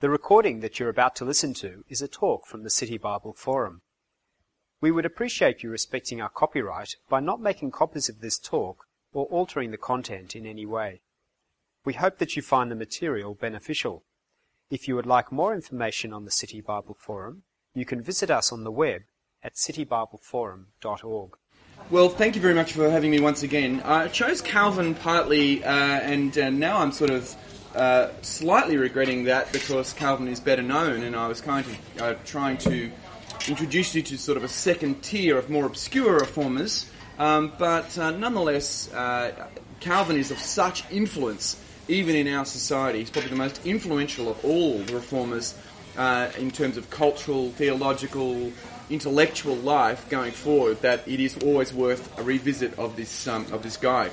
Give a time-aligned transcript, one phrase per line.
[0.00, 3.32] The recording that you're about to listen to is a talk from the City Bible
[3.32, 3.82] Forum.
[4.80, 9.24] We would appreciate you respecting our copyright by not making copies of this talk or
[9.24, 11.00] altering the content in any way.
[11.84, 14.04] We hope that you find the material beneficial.
[14.70, 17.42] If you would like more information on the City Bible Forum,
[17.74, 19.02] you can visit us on the web
[19.42, 21.30] at citybibleforum.org.
[21.90, 23.82] Well, thank you very much for having me once again.
[23.84, 27.34] I chose Calvin partly, uh, and uh, now I'm sort of
[27.74, 32.14] uh, slightly regretting that because Calvin is better known, and I was kind of uh,
[32.24, 32.90] trying to
[33.48, 36.90] introduce you to sort of a second tier of more obscure reformers.
[37.18, 39.48] Um, but uh, nonetheless, uh,
[39.80, 43.00] Calvin is of such influence even in our society.
[43.00, 45.58] He's probably the most influential of all the reformers
[45.96, 48.52] uh, in terms of cultural, theological,
[48.90, 50.80] intellectual life going forward.
[50.82, 54.10] That it is always worth a revisit of this um, of this guy.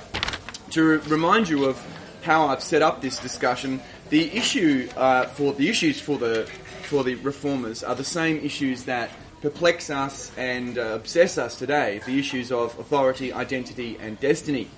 [0.70, 1.80] To re- remind you of
[2.26, 3.80] how I've set up this discussion,
[4.10, 6.50] the issue uh, for the issues for the
[6.82, 12.00] for the reformers are the same issues that perplex us and uh, obsess us today.
[12.04, 14.68] The issues of authority, identity, and destiny.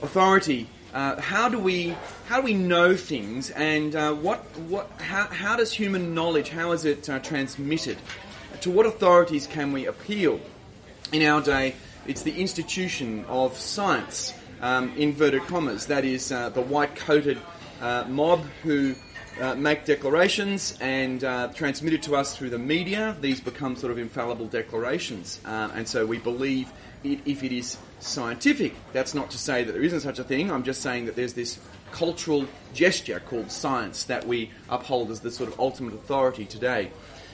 [0.00, 1.94] Authority uh, how do we
[2.26, 6.70] how do we know things, and uh, what what how, how does human knowledge how
[6.70, 7.98] is it uh, transmitted?
[8.60, 10.40] To what authorities can we appeal?
[11.12, 11.74] In our day,
[12.06, 15.86] it's the institution of science, um, inverted commas.
[15.86, 17.38] That is uh, the white-coated
[17.80, 18.94] uh, mob who
[19.40, 23.16] uh, make declarations and uh, transmitted to us through the media.
[23.20, 26.72] These become sort of infallible declarations, uh, and so we believe
[27.04, 28.74] it if it is scientific.
[28.92, 30.50] That's not to say that there isn't such a thing.
[30.50, 31.58] I'm just saying that there's this
[31.92, 36.90] cultural gesture called science that we uphold as the sort of ultimate authority today.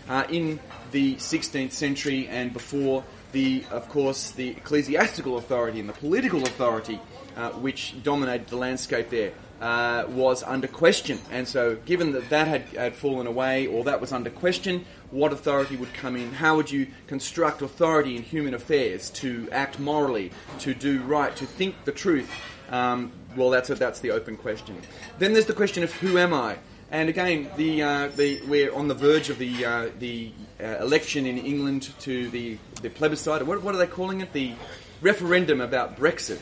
[0.08, 0.58] Uh, in
[0.90, 7.00] the 16th century and before, the of course the ecclesiastical authority and the political authority,
[7.36, 11.18] uh, which dominated the landscape there, uh, was under question.
[11.30, 15.32] And so, given that that had, had fallen away or that was under question, what
[15.32, 16.32] authority would come in?
[16.32, 21.46] How would you construct authority in human affairs to act morally, to do right, to
[21.46, 22.30] think the truth?
[22.70, 24.80] Um, well, that's a, that's the open question.
[25.18, 26.56] Then there's the question of who am I?
[26.90, 30.30] And again, the, uh, the, we're on the verge of the, uh, the
[30.60, 33.46] uh, election in England to the, the plebiscite.
[33.46, 34.32] What, what are they calling it?
[34.32, 34.52] The
[35.00, 36.40] referendum about Brexit.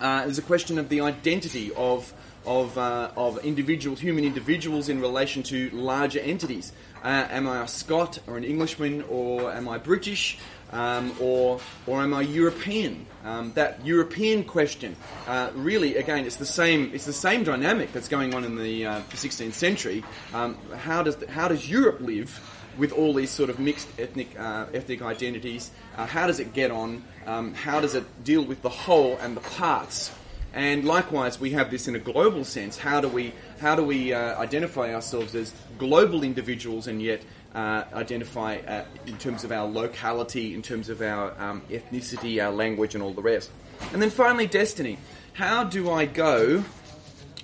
[0.00, 2.12] Uh, there's a question of the identity of
[2.46, 6.72] of, uh, of individuals, human individuals in relation to larger entities.
[7.02, 10.38] Uh, am I a Scot or an Englishman or am I British
[10.72, 13.06] um, or, or am I European?
[13.24, 14.96] Um, that European question,
[15.26, 16.90] uh, really, again, it's the same.
[16.94, 20.04] It's the same dynamic that's going on in the, uh, 16th century.
[20.32, 22.40] Um, how does the, how does Europe live
[22.78, 25.70] with all these sort of mixed ethnic uh, ethnic identities?
[25.96, 27.02] Uh, how does it get on?
[27.26, 30.12] Um, how does it deal with the whole and the parts?
[30.54, 32.78] And likewise, we have this in a global sense.
[32.78, 37.22] How do we how do we uh, identify ourselves as global individuals and yet
[37.54, 42.52] uh, identify uh, in terms of our locality, in terms of our um, ethnicity, our
[42.52, 43.50] language, and all the rest?
[43.92, 44.98] And then finally, destiny.
[45.34, 46.64] How do I go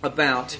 [0.02, 0.56] about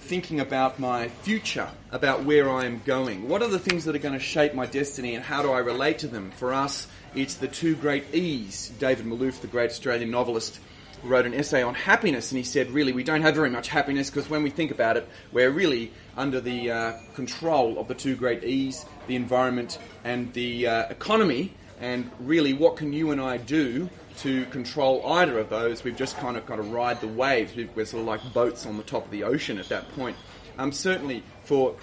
[0.00, 3.28] thinking about my future, about where I am going?
[3.28, 5.58] What are the things that are going to shape my destiny, and how do I
[5.58, 6.30] relate to them?
[6.30, 8.70] For us, it's the two great E's.
[8.78, 10.60] David Malouf, the great Australian novelist
[11.02, 14.08] wrote an essay on happiness, and he said, really, we don't have very much happiness
[14.08, 18.14] because when we think about it, we're really under the uh, control of the two
[18.14, 21.52] great E's, the environment and the uh, economy.
[21.80, 25.82] And really, what can you and I do to control either of those?
[25.82, 27.54] We've just kind of got to ride the waves.
[27.56, 30.16] We're sort of like boats on the top of the ocean at that point.
[30.58, 31.74] Um, certainly, for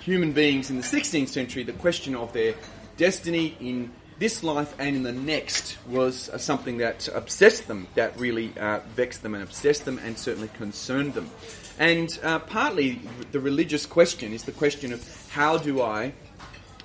[0.00, 2.54] human beings in the 16th century, the question of their
[2.96, 8.18] destiny in this life and in the next was uh, something that obsessed them, that
[8.18, 11.30] really uh, vexed them and obsessed them, and certainly concerned them.
[11.78, 13.00] And uh, partly
[13.32, 16.12] the religious question is the question of how do I,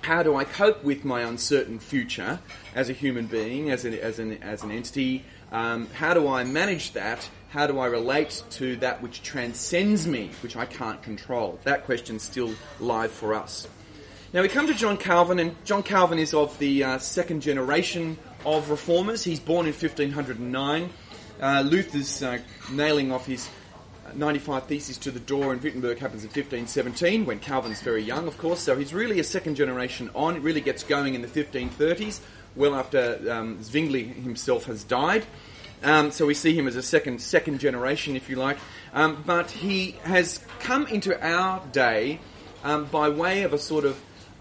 [0.01, 2.39] how do I cope with my uncertain future
[2.73, 5.23] as a human being, as an as an as an entity?
[5.51, 7.29] Um, how do I manage that?
[7.49, 11.59] How do I relate to that which transcends me, which I can't control?
[11.63, 13.67] That question's still live for us.
[14.31, 18.15] Now we come to John Calvin, and John Calvin is of the uh, second generation
[18.45, 19.23] of reformers.
[19.23, 20.89] He's born in 1509.
[21.41, 22.37] Uh, Luther's uh,
[22.71, 23.49] nailing off his
[24.13, 28.37] 95 Theses to the door in Wittenberg happens in 1517, when Calvin's very young, of
[28.37, 28.59] course.
[28.59, 30.35] So he's really a second generation on.
[30.35, 32.19] It really gets going in the 1530s,
[32.55, 35.25] well after um, Zwingli himself has died.
[35.81, 38.59] Um, so we see him as a second second generation, if you like.
[38.93, 42.19] Um, but he has come into our day
[42.63, 43.99] um, by way of a sort of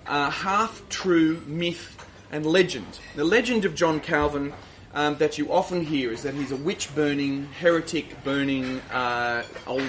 [0.08, 1.96] uh, half true myth
[2.32, 2.98] and legend.
[3.14, 4.52] The legend of John Calvin
[4.94, 9.82] um, that you often hear is that he's a witch burning, heretic burning, uh, old,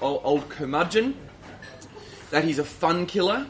[0.00, 1.14] old, old curmudgeon.
[2.30, 3.46] that he's a fun killer,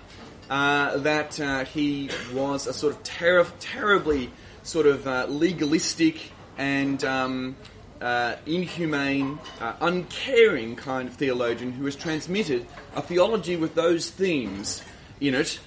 [0.50, 4.30] uh, that uh, he was a sort of ter- terribly
[4.62, 7.56] sort of uh, legalistic and um,
[8.00, 14.82] uh, inhumane, uh, uncaring kind of theologian who has transmitted a theology with those themes
[15.20, 15.58] in it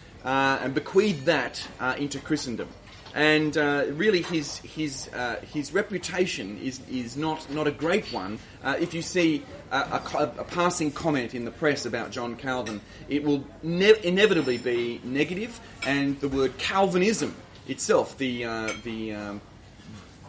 [0.61, 2.69] and bequeathed that uh, into Christendom.
[3.15, 8.37] And uh, really, his his uh, his reputation is is not not a great one.
[8.63, 13.23] if you see a, a, a, passing comment in the press about John Calvin, it
[13.23, 17.35] will ne- inevitably be negative, and the word Calvinism
[17.67, 18.43] itself, the
[18.83, 19.41] the, um,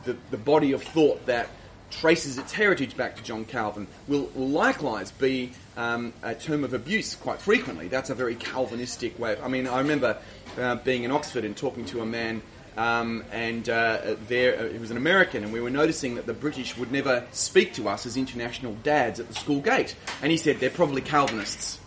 [0.05, 1.51] the the body of thought that
[1.91, 7.15] traces its heritage back to John Calvin will likewise be um, a term of abuse
[7.15, 7.89] quite frequently.
[7.89, 9.33] That's a very Calvinistic way.
[9.33, 10.19] Of, I mean, I remember
[10.59, 12.43] uh, being in Oxford and talking to a man,
[12.77, 16.35] um, and uh, there uh, he was an American, and we were noticing that the
[16.35, 20.37] British would never speak to us as international dads at the school gate, and he
[20.37, 21.79] said they're probably Calvinists.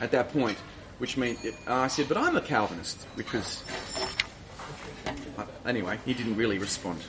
[0.00, 0.58] At that point,
[0.98, 1.38] which means
[1.68, 3.62] I said, but I'm a Calvinist because
[5.38, 7.00] uh, anyway, he didn't really respond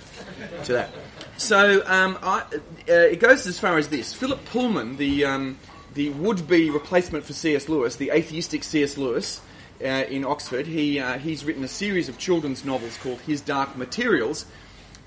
[0.65, 0.91] to that.
[1.38, 2.44] So um, I,
[2.88, 5.58] uh, it goes as far as this: Philip Pullman, the um,
[5.94, 7.68] the would-be replacement for C.S.
[7.68, 8.98] Lewis, the atheistic C.S.
[8.98, 9.42] Lewis.
[9.82, 13.76] Uh, in Oxford, he uh, he's written a series of children's novels called His Dark
[13.76, 14.46] Materials.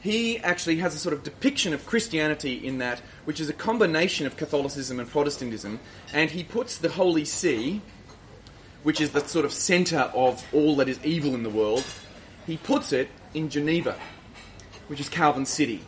[0.01, 4.27] He actually has a sort of depiction of Christianity in that, which is a combination
[4.27, 5.81] of Catholicism and Protestantism,
[6.13, 7.81] and he puts the Holy See,
[8.83, 11.85] which is the sort of centre of all that is evil in the world,
[12.47, 13.97] he puts it in Geneva,
[14.87, 15.83] which is Calvin City.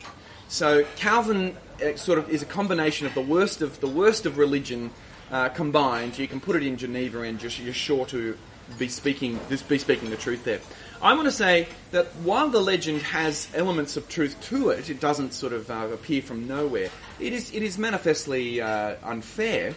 [0.51, 4.37] So Calvin uh, sort of is a combination of the worst of the worst of
[4.37, 4.91] religion
[5.31, 6.19] uh, combined.
[6.19, 8.37] You can put it in Geneva, and just, you're sure to
[8.77, 9.39] be speaking
[9.69, 10.59] be speaking the truth there.
[11.01, 14.99] I want to say that while the legend has elements of truth to it, it
[14.99, 16.91] doesn't sort of uh, appear from nowhere.
[17.21, 19.73] It is it is manifestly uh, unfair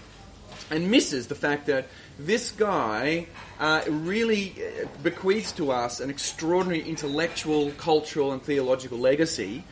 [0.72, 1.88] and misses the fact that
[2.18, 3.28] this guy
[3.60, 9.64] uh, really uh, bequeaths to us an extraordinary intellectual, cultural, and theological legacy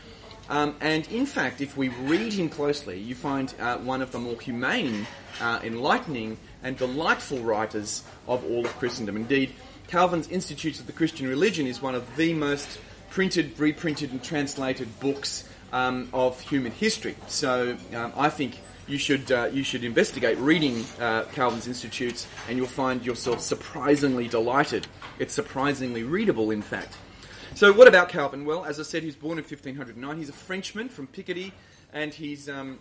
[0.51, 4.19] um, and in fact, if we read him closely, you find uh, one of the
[4.19, 5.07] more humane,
[5.39, 9.15] uh, enlightening, and delightful writers of all of Christendom.
[9.15, 9.53] Indeed,
[9.87, 14.87] Calvin's Institutes of the Christian Religion is one of the most printed, reprinted, and translated
[14.99, 17.15] books um, of human history.
[17.27, 22.57] So um, I think you should uh, you should investigate reading uh, Calvin's Institutes, and
[22.57, 24.85] you'll find yourself surprisingly delighted.
[25.17, 26.97] It's surprisingly readable, in fact.
[27.53, 28.45] So, what about Calvin?
[28.45, 30.17] Well, as I said, he was born in 1509.
[30.17, 31.51] He's a Frenchman from Picardy,
[31.93, 32.79] and he's um,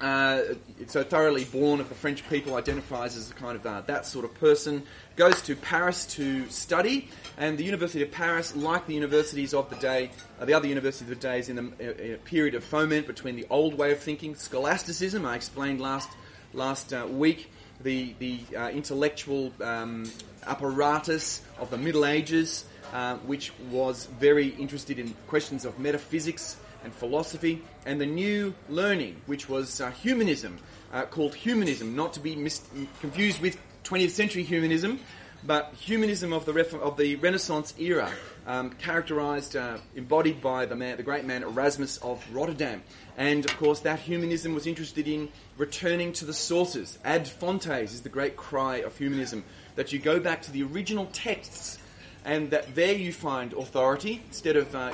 [0.00, 0.42] uh,
[0.86, 4.26] so thoroughly born of the French people, identifies as a kind of uh, that sort
[4.26, 4.82] of person.
[5.16, 7.08] Goes to Paris to study,
[7.38, 11.10] and the University of Paris, like the universities of the day, uh, the other universities
[11.10, 13.90] of the day, is in a, in a, period of foment between the old way
[13.90, 15.24] of thinking, scholasticism.
[15.24, 16.10] I explained last
[16.52, 17.50] last uh, week
[17.80, 20.04] the the uh, intellectual um,
[20.46, 22.66] apparatus of the Middle Ages.
[22.92, 29.20] Uh, which was very interested in questions of metaphysics and philosophy, and the new learning,
[29.26, 30.58] which was uh, humanism,
[30.92, 32.62] uh, called humanism, not to be mis-
[33.00, 35.00] confused with 20th century humanism,
[35.46, 38.10] but humanism of the, of the Renaissance era,
[38.46, 42.82] um, characterized, uh, embodied by the, man, the great man Erasmus of Rotterdam.
[43.16, 46.98] And of course, that humanism was interested in returning to the sources.
[47.04, 49.44] Ad fontes is the great cry of humanism,
[49.74, 51.78] that you go back to the original texts
[52.24, 54.92] and that there you find authority instead of uh,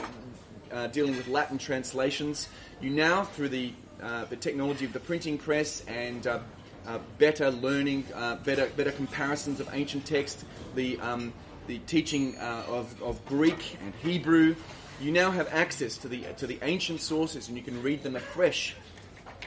[0.73, 2.49] uh, dealing with Latin translations.
[2.81, 3.73] You now, through the
[4.03, 6.39] uh, the technology of the printing press and uh,
[6.87, 10.45] uh, better learning, uh, better better comparisons of ancient texts,
[10.75, 11.33] the um,
[11.67, 14.57] the teaching of, of Greek and Hebrew,
[15.01, 18.17] you now have access to the to the ancient sources and you can read them
[18.17, 18.75] afresh.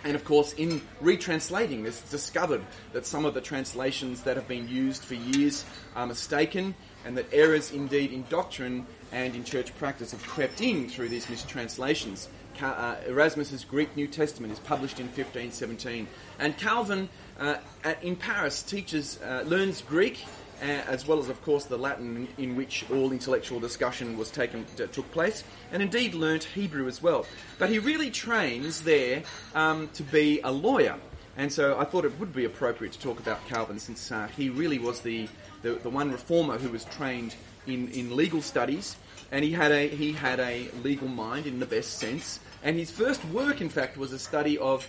[0.03, 4.67] And of course, in retranslating, it's discovered that some of the translations that have been
[4.67, 10.12] used for years are mistaken and that errors indeed in doctrine and in church practice
[10.12, 12.29] have crept in through these mistranslations.
[12.62, 16.07] Uh, Erasmus's Greek New Testament is published in 1517,
[16.39, 17.09] and Calvin
[17.39, 20.23] uh, at, in Paris teaches, uh, learns Greek,
[20.62, 25.10] as well as, of course, the Latin in which all intellectual discussion was taken took
[25.12, 27.25] place, and indeed learnt Hebrew as well.
[27.60, 29.24] But he really trains there
[29.55, 30.98] um, to be a lawyer,
[31.38, 34.50] and so I thought it would be appropriate to talk about Calvin, since uh, he
[34.50, 35.27] really was the
[35.62, 37.36] the, the one reformer who was trained
[37.67, 38.98] in, in legal studies,
[39.31, 42.39] and he had a he had a legal mind in the best sense.
[42.63, 44.88] And his first work, in fact, was a study of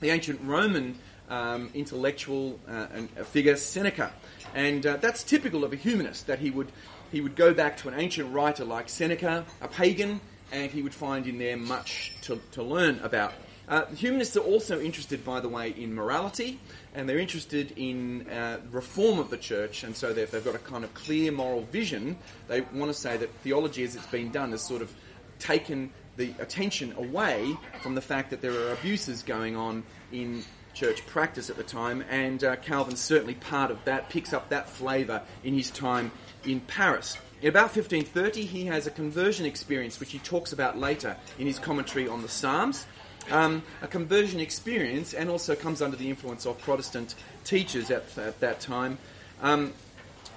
[0.00, 2.86] the ancient Roman um, intellectual uh,
[3.24, 4.12] figure Seneca,
[4.54, 6.70] and uh, that's typical of a humanist that he would
[7.10, 10.94] he would go back to an ancient writer like Seneca, a pagan, and he would
[10.94, 13.34] find in there much to, to learn about.
[13.68, 16.58] Uh, humanists are also interested, by the way, in morality,
[16.94, 20.84] and they're interested in uh, reform of the church, and so they've got a kind
[20.84, 22.16] of clear moral vision.
[22.48, 24.92] They want to say that theology, as it's been done, has sort of
[25.38, 31.06] taken the attention away from the fact that there are abuses going on in church
[31.06, 35.22] practice at the time, and uh, Calvin's certainly part of that, picks up that flavour
[35.44, 36.10] in his time
[36.44, 37.18] in Paris.
[37.40, 41.58] In about 1530, he has a conversion experience, which he talks about later in his
[41.58, 42.86] commentary on the Psalms.
[43.30, 47.14] Um, a conversion experience, and also comes under the influence of Protestant
[47.44, 48.98] teachers at, at that time.
[49.40, 49.72] Um,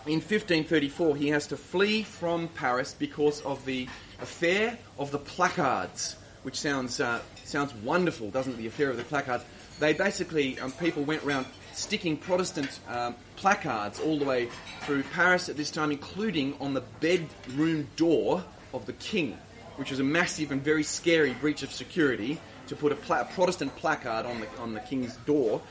[0.05, 3.87] in 1534, he has to flee from Paris because of the
[4.21, 8.57] affair of the placards, which sounds uh, sounds wonderful, doesn't it?
[8.57, 9.43] The affair of the placards.
[9.79, 14.49] They basically um, people went around sticking Protestant um, placards all the way
[14.81, 19.37] through Paris at this time, including on the bedroom door of the king,
[19.75, 23.25] which was a massive and very scary breach of security to put a, pla- a
[23.25, 25.61] Protestant placard on the on the king's door.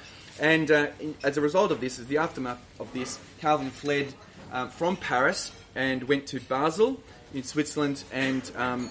[0.40, 4.12] And uh, in, as a result of this, as the aftermath of this, Calvin fled
[4.52, 7.00] um, from Paris and went to Basel
[7.32, 8.90] in Switzerland, and um,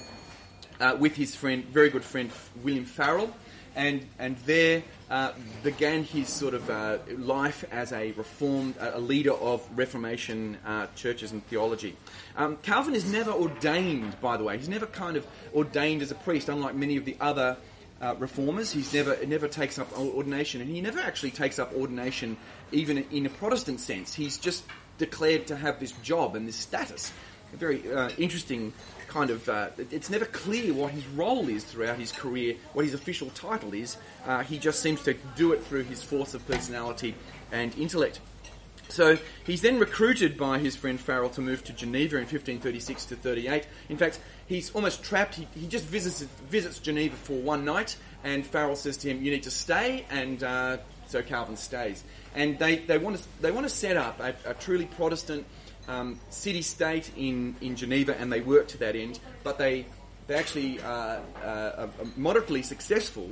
[0.80, 2.32] uh, with his friend, very good friend
[2.64, 3.34] William Farel,
[3.76, 5.32] and and there uh,
[5.64, 11.32] began his sort of uh, life as a reformed, a leader of Reformation uh, churches
[11.32, 11.96] and theology.
[12.36, 14.58] Um, Calvin is never ordained, by the way.
[14.58, 17.58] He's never kind of ordained as a priest, unlike many of the other
[18.02, 18.72] uh, reformers.
[18.72, 22.38] He's never never takes up ordination, and he never actually takes up ordination,
[22.72, 24.14] even in a Protestant sense.
[24.14, 24.64] He's just
[24.98, 27.12] declared to have this job and this status.
[27.54, 28.74] A very uh, interesting
[29.14, 29.48] kind of.
[29.48, 33.74] Uh, it's never clear what his role is throughout his career, what his official title
[33.74, 33.98] is.
[34.26, 37.14] Uh, he just seems to do it through his force of personality
[37.52, 38.20] and intellect.
[38.90, 43.16] So he's then recruited by his friend Farel to move to Geneva in 1536 to
[43.16, 43.68] 38.
[43.90, 45.36] In fact, he's almost trapped.
[45.36, 49.32] He, he just visits, visits Geneva for one night, and Farel says to him, "You
[49.32, 50.78] need to stay," and uh,
[51.08, 52.04] so Calvin stays.
[52.36, 55.46] And they, they want to they want to set up a, a truly Protestant
[55.88, 59.20] um, city state in, in Geneva, and they work to that end.
[59.44, 59.86] But they
[60.28, 63.30] they actually uh, uh, are moderately successful.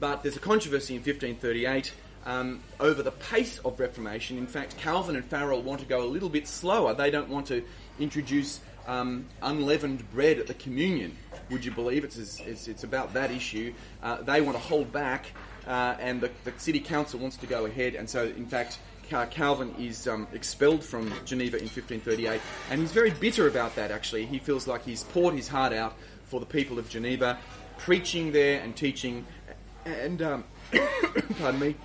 [0.00, 1.92] But there's a controversy in 1538
[2.26, 4.38] um, over the pace of Reformation.
[4.38, 6.94] In fact, Calvin and Farel want to go a little bit slower.
[6.94, 7.64] They don't want to
[7.98, 11.16] introduce um, unleavened bread at the communion.
[11.50, 13.72] Would you believe it's, it's, it's about that issue?
[14.02, 15.26] Uh, they want to hold back,
[15.66, 17.94] uh, and the, the, city council wants to go ahead.
[17.94, 23.10] And so, in fact, Calvin is um, expelled from Geneva in 1538, and he's very
[23.10, 23.90] bitter about that.
[23.90, 25.94] Actually, he feels like he's poured his heart out
[26.24, 27.38] for the people of Geneva,
[27.78, 29.26] preaching there and teaching,
[29.84, 30.44] and um,
[31.38, 31.76] pardon me,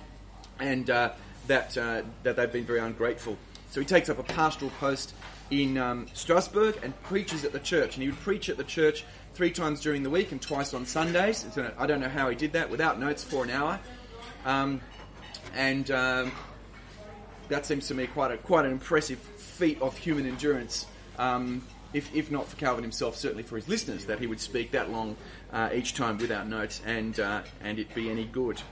[0.58, 1.12] and uh,
[1.46, 3.36] that uh, that they've been very ungrateful.
[3.70, 5.14] So he takes up a pastoral post
[5.50, 7.94] in um, Strasbourg and preaches at the church.
[7.94, 10.86] And he would preach at the church three times during the week and twice on
[10.86, 11.46] Sundays.
[11.78, 13.78] I don't know how he did that without notes for an hour.
[14.44, 14.80] Um,
[15.54, 16.32] and um,
[17.50, 20.86] that seems to me quite a quite an impressive feat of human endurance.
[21.18, 24.70] Um, if, if not for Calvin himself, certainly for his listeners, that he would speak
[24.70, 25.16] that long
[25.52, 28.62] uh, each time without notes and uh, and it be any good.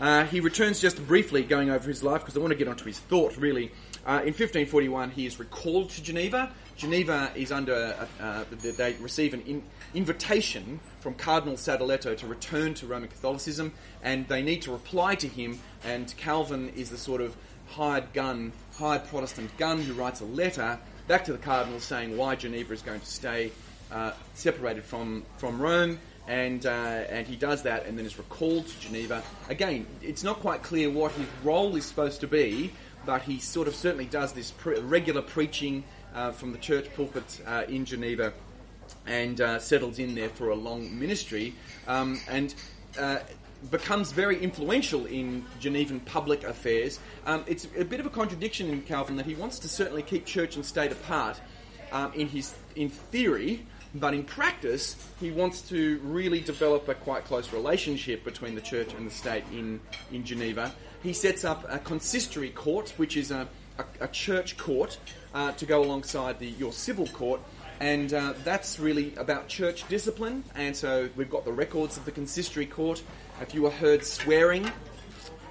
[0.00, 2.84] Uh, he returns just briefly, going over his life, because I want to get onto
[2.84, 3.72] his thought, really.
[4.06, 6.52] Uh, in 1541, he is recalled to Geneva.
[6.76, 8.06] Geneva is under,
[8.62, 9.62] they receive an in,
[9.94, 15.26] invitation from Cardinal Sadoleto to return to Roman Catholicism, and they need to reply to
[15.26, 15.58] him.
[15.84, 17.36] And Calvin is the sort of
[17.70, 22.36] hired gun, hired Protestant gun who writes a letter back to the Cardinal saying why
[22.36, 23.52] Geneva is going to stay
[23.90, 25.98] uh, separated from, from Rome
[26.28, 29.22] and uh, and he does that, and then is recalled to Geneva.
[29.48, 32.70] Again, it's not quite clear what his role is supposed to be,
[33.06, 35.82] but he sort of certainly does this pre- regular preaching
[36.14, 38.34] uh, from the church pulpit uh, in Geneva,
[39.06, 41.54] and uh, settles in there for a long ministry,
[41.88, 42.54] um, and.
[42.98, 43.18] Uh,
[43.70, 47.00] becomes very influential in Genevan public affairs.
[47.26, 50.24] Um, it's a bit of a contradiction in Calvin that he wants to certainly keep
[50.24, 51.40] church and state apart
[51.92, 57.24] um, in his in theory, but in practice, he wants to really develop a quite
[57.24, 59.80] close relationship between the church and the state in,
[60.12, 60.72] in Geneva.
[61.02, 63.48] He sets up a consistory court, which is a,
[63.78, 64.98] a, a church court,
[65.34, 67.40] uh, to go alongside the, your civil court.
[67.80, 70.42] And uh, that's really about church discipline.
[70.56, 73.02] And so we've got the records of the consistory court.
[73.40, 74.70] If you were heard swearing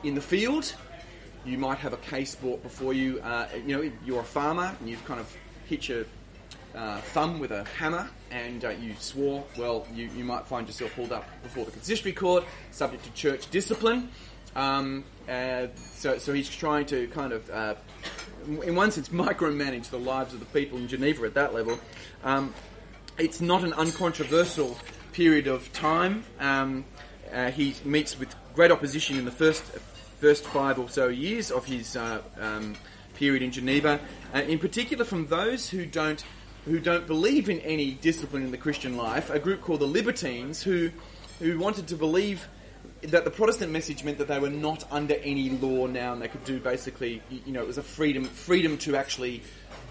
[0.04, 0.74] in the field,
[1.46, 3.20] you might have a case brought before you.
[3.22, 5.34] Uh, you know, you're a farmer and you've kind of
[5.68, 6.06] hit your
[6.76, 10.94] uh, thumb with a hammer and uh, you swore, well, you, you might find yourself
[10.94, 14.10] hauled up before the consistory court, subject to church discipline.
[14.56, 17.76] Um, uh, so, so he's trying to kind of, uh,
[18.64, 21.80] in one sense, micromanage the lives of the people in Geneva at that level.
[22.24, 22.54] Um,
[23.18, 24.78] it's not an uncontroversial
[25.14, 26.24] period of time.
[26.40, 26.86] Um,
[27.34, 29.64] uh, he meets with great opposition in the first
[30.20, 32.76] first five or so years of his uh, um,
[33.16, 34.00] period in Geneva,
[34.34, 36.24] uh, in particular from those who don't
[36.66, 40.62] who don't believe in any discipline in the Christian life, a group called the Libertines,
[40.64, 40.90] who
[41.40, 42.48] who wanted to believe
[43.04, 46.28] that the Protestant message meant that they were not under any law now, and they
[46.28, 49.44] could do basically, you know, it was a freedom freedom to actually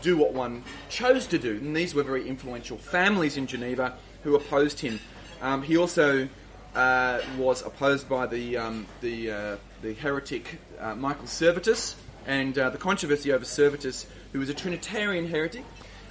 [0.03, 1.53] do what one chose to do.
[1.53, 4.99] And these were very influential families in Geneva who opposed him.
[5.41, 6.29] Um, he also
[6.77, 12.71] uh, was opposed by the um, the uh, the heretic uh, Michael Servetus, and uh,
[12.71, 15.65] the controversy over Servetus, who was a Trinitarian heretic,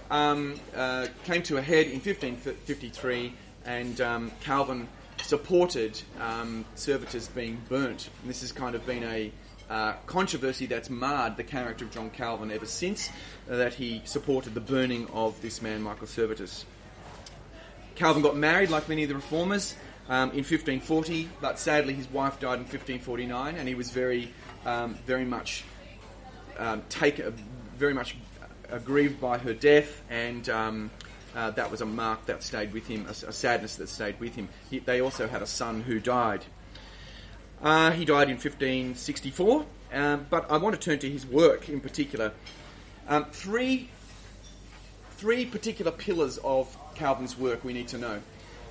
[0.10, 3.34] um, uh, came to a head in 1553,
[3.66, 4.88] and um, Calvin
[5.22, 8.10] supported um, Servetus being burnt.
[8.22, 9.32] And this has kind of been a
[9.70, 13.10] uh, controversy that's marred the character of John Calvin ever since
[13.50, 16.66] uh, that he supported the burning of this man, Michael Servetus.
[17.96, 19.76] Calvin got married, like many of the reformers,
[20.10, 24.32] um, in 1540, but sadly his wife died in 1549, and he was very,
[24.66, 25.64] um, very much
[26.58, 27.32] um, take, uh,
[27.78, 28.16] very much
[28.70, 30.92] aggrieved by her death, and um,
[31.36, 34.36] uh, that was a mark that stayed with him, a, a sadness that stayed with
[34.36, 34.48] him.
[34.70, 36.46] He, they also had a son who died.
[37.62, 41.82] Uh, he died in 1564, um, but I want to turn to his work in
[41.82, 42.32] particular.
[43.08, 43.90] Um, three,
[45.18, 48.22] three particular pillars of Calvin's work we need to know.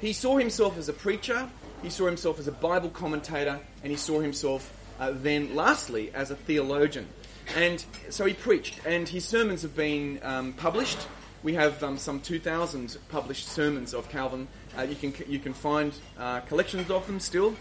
[0.05, 1.49] He saw himself as a preacher,
[1.83, 4.71] he saw himself as a Bible commentator, and he saw himself
[5.01, 7.09] uh, then, lastly, as a theologian.
[7.57, 10.99] And so he preached, and his sermons have been um, published.
[11.43, 14.47] We have um, some 2,000 published sermons of Calvin.
[14.77, 17.55] Uh, you, can, you can find uh, collections of them still.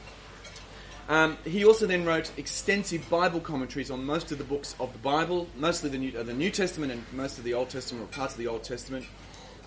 [1.07, 4.99] Um, he also then wrote extensive Bible commentaries on most of the books of the
[4.99, 8.13] Bible, mostly the New, uh, the New Testament and most of the Old Testament or
[8.13, 9.05] parts of the Old Testament.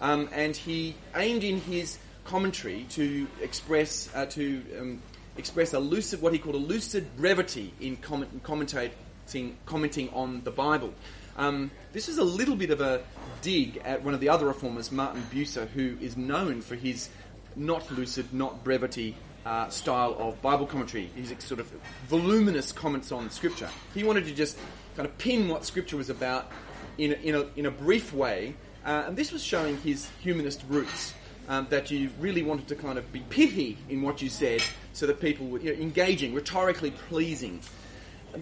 [0.03, 5.03] Um, and he aimed in his commentary to express uh, to um,
[5.39, 10.43] express a lucid, what he called a lucid brevity in, comment, in commentating, commenting on
[10.45, 10.93] the Bible.
[11.37, 13.03] Um, this is a little bit of a
[13.43, 17.11] dig at one of the other reformers, Martin Bucer, who is known for his
[17.55, 21.11] not lucid, not brevity uh, style of Bible commentary.
[21.15, 21.71] His sort of
[22.09, 23.69] voluminous comments on Scripture.
[23.95, 24.59] He wanted to just
[24.97, 26.51] kind of pin what Scripture was about
[26.99, 30.65] in a, in a, in a brief way, uh, and this was showing his humanist
[30.69, 31.13] roots.
[31.49, 35.07] Um, that you really wanted to kind of be pithy in what you said so
[35.07, 37.61] that people were you know, engaging, rhetorically pleasing.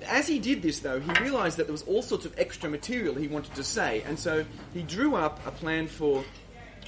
[0.09, 3.15] As he did this, though, he realized that there was all sorts of extra material
[3.15, 6.25] he wanted to say, and so he drew up a plan for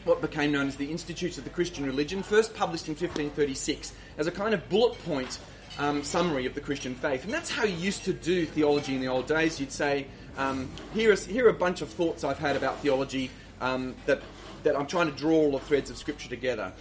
[0.07, 4.27] what became known as the Institutes of the Christian Religion, first published in 1536 as
[4.27, 5.39] a kind of bullet point
[5.79, 7.25] um, summary of the Christian faith.
[7.25, 9.61] And that's how you used to do theology in the old days.
[9.61, 10.07] You'd say,
[10.39, 14.23] um, here, is, here are a bunch of thoughts I've had about theology um, that,
[14.67, 16.73] that I'm trying to draw all the threads of Scripture together.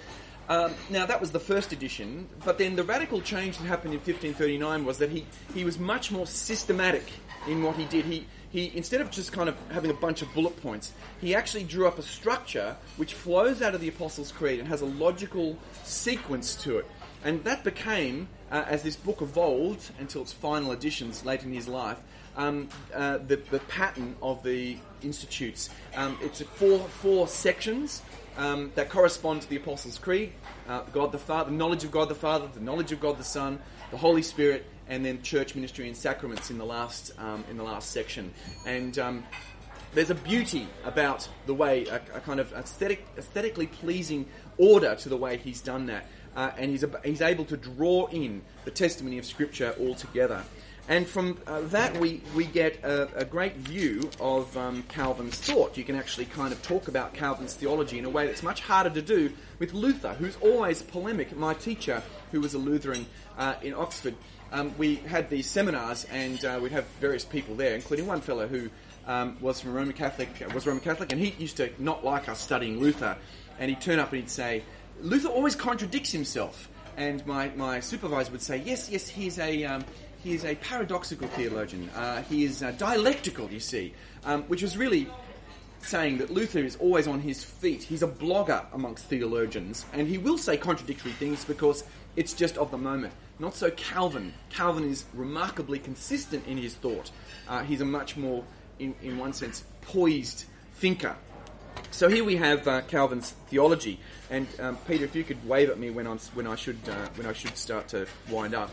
[0.50, 4.00] Um, now, that was the first edition, but then the radical change that happened in
[4.00, 7.04] 1539 was that he, he was much more systematic
[7.48, 8.06] in what he did.
[8.06, 11.64] He, he, instead of just kind of having a bunch of bullet points, he actually
[11.64, 15.58] drew up a structure which flows out of the Apostles' Creed and has a logical
[15.84, 16.86] sequence to it.
[17.24, 21.68] And that became, uh, as this book evolved until its final editions late in his
[21.68, 22.00] life,
[22.38, 25.70] um, uh, the, the, pattern of the institutes.
[25.96, 28.02] Um, it's four, four sections
[28.38, 30.32] um, that correspond to the Apostles' Creed
[30.68, 33.24] uh, God the Father, the knowledge of God the Father, the knowledge of God the
[33.24, 33.60] Son,
[33.92, 37.64] the Holy Spirit, and then church ministry and sacraments in the last, um, in the
[37.64, 38.34] last section.
[38.66, 39.24] And um,
[39.94, 44.26] there's a beauty about the way, a, a kind of aesthetic, aesthetically pleasing
[44.58, 46.06] order to the way he's done that.
[46.36, 50.44] Uh, and he's, he's able to draw in the testimony of Scripture altogether.
[50.88, 55.78] And from uh, that, we, we get a, a great view of um, Calvin's thought.
[55.78, 58.92] You can actually kind of talk about Calvin's theology in a way that's much harder
[58.92, 61.36] to do with Luther, who's always polemic.
[61.36, 64.14] My teacher, who was a Lutheran uh, in Oxford,
[64.52, 68.48] um, we had these seminars, and uh, we'd have various people there, including one fellow
[68.48, 68.70] who
[69.08, 72.40] um, was from Roman Catholic, was Roman Catholic, and he used to not like us
[72.40, 73.18] studying Luther.
[73.60, 74.64] And he'd turn up and he'd say,
[75.02, 76.70] Luther always contradicts himself.
[76.98, 79.84] And my, my supervisor would say, yes, yes, he's a, um,
[80.26, 81.88] he is a paradoxical theologian.
[81.96, 85.08] Uh, he is uh, dialectical, you see, um, which was really
[85.82, 87.84] saying that Luther is always on his feet.
[87.84, 91.84] He's a blogger amongst theologians, and he will say contradictory things because
[92.16, 93.14] it's just of the moment.
[93.38, 94.34] Not so Calvin.
[94.50, 97.12] Calvin is remarkably consistent in his thought.
[97.48, 98.44] Uh, he's a much more,
[98.80, 100.46] in, in one sense, poised
[100.78, 101.16] thinker.
[101.92, 104.00] So here we have uh, Calvin's theology,
[104.32, 107.10] and um, Peter, if you could wave at me when I'm when I should uh,
[107.16, 108.72] when I should start to wind up.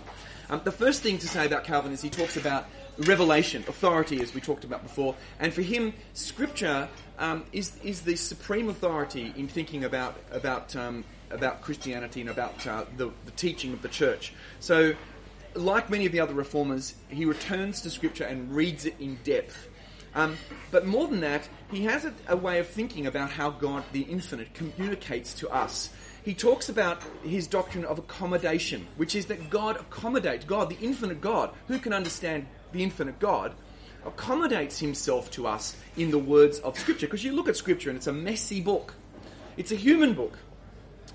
[0.53, 2.67] Um, the first thing to say about Calvin is he talks about
[2.99, 5.15] revelation, authority, as we talked about before.
[5.41, 11.05] And for him, Scripture um, is, is the supreme authority in thinking about, about um,
[11.31, 14.35] about Christianity and about uh, the, the teaching of the church.
[14.61, 14.95] So,
[15.55, 19.71] like many of the other reformers, he returns to Scripture and reads it in depth.
[20.15, 20.37] Um,
[20.71, 24.03] but more than that, he has a, a, way of thinking about how God, the
[24.03, 25.89] infinite, communicates to us.
[26.25, 31.21] He talks about his doctrine of accommodation, which is that God accommodates, God, the infinite
[31.21, 33.53] God, who can understand the infinite God,
[34.07, 37.07] accommodates himself to us in the words of Scripture.
[37.07, 38.95] Because you look at Scripture and it's a messy book,
[39.57, 40.39] it's a human book.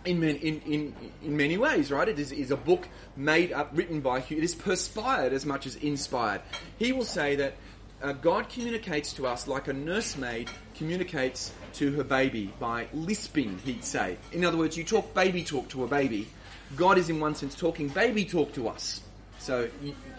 [0.05, 2.07] In, in, in, in many ways, right?
[2.07, 5.75] It is, is a book made up, written by, it is perspired as much as
[5.77, 6.41] inspired.
[6.77, 7.55] He will say that
[8.01, 13.83] uh, God communicates to us like a nursemaid communicates to her baby by lisping, he'd
[13.83, 14.17] say.
[14.31, 16.27] In other words, you talk baby talk to a baby.
[16.75, 19.01] God is, in one sense, talking baby talk to us.
[19.39, 19.69] So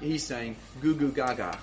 [0.01, 1.59] he's saying goo goo gaga,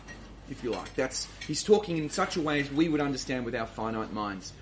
[0.49, 0.93] if you like.
[0.95, 4.53] That's he's talking in such a way as we would understand with our finite minds.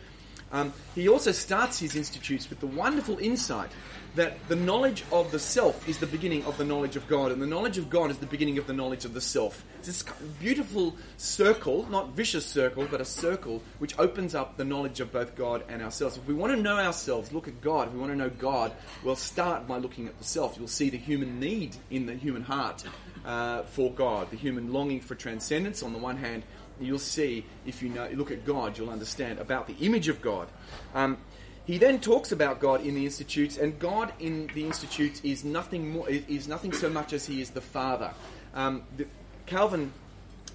[0.53, 3.71] Um, he also starts his institutes with the wonderful insight
[4.15, 7.41] that the knowledge of the self is the beginning of the knowledge of God, and
[7.41, 9.65] the knowledge of God is the beginning of the knowledge of the self.
[9.79, 10.03] It's this
[10.39, 15.35] beautiful circle, not vicious circle, but a circle which opens up the knowledge of both
[15.35, 16.17] God and ourselves.
[16.17, 17.87] If we want to know ourselves, look at God.
[17.87, 18.71] If we want to know God,
[19.03, 20.57] we'll start by looking at the self.
[20.59, 22.83] You'll see the human need in the human heart
[23.25, 26.43] uh, for God, the human longing for transcendence on the one hand.
[26.79, 30.47] You'll see if you know, look at God, you'll understand about the image of God.
[30.93, 31.17] Um,
[31.65, 35.91] he then talks about God in the Institutes, and God in the Institutes is nothing
[35.91, 38.11] more is nothing so much as he is the Father.
[38.53, 39.07] Um, the,
[39.45, 39.93] Calvin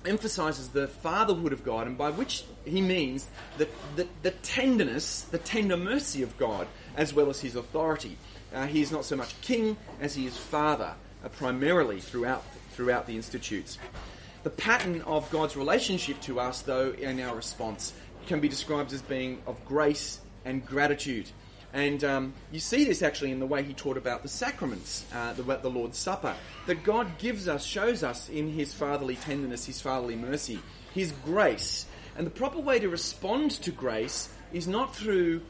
[0.06, 3.26] emphasizes the fatherhood of God, and by which he means
[3.56, 8.16] the, the, the, tenderness, the tender mercy of God, as well as his authority.
[8.54, 13.06] Uh, he is not so much king as he is father, uh, primarily throughout, throughout
[13.06, 13.78] the Institutes.
[14.44, 17.92] The pattern of God's relationship to us, though, in our response,
[18.26, 21.28] can be described as being of grace and gratitude.
[21.72, 25.34] And um, you see this actually in the way he taught about the sacraments, uh,
[25.34, 26.34] the, the Lord's Supper.
[26.66, 30.60] That God gives us, shows us in his fatherly tenderness, his fatherly mercy,
[30.94, 31.86] his grace.
[32.16, 35.42] And the proper way to respond to grace is not through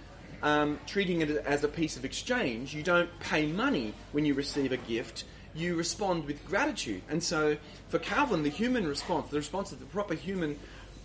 [0.43, 2.75] um, treating it as a piece of exchange.
[2.75, 5.25] You don't pay money when you receive a gift.
[5.59, 7.03] You respond with gratitude.
[7.11, 7.57] And so,
[7.89, 10.57] for Calvin, the human response, the response of the proper human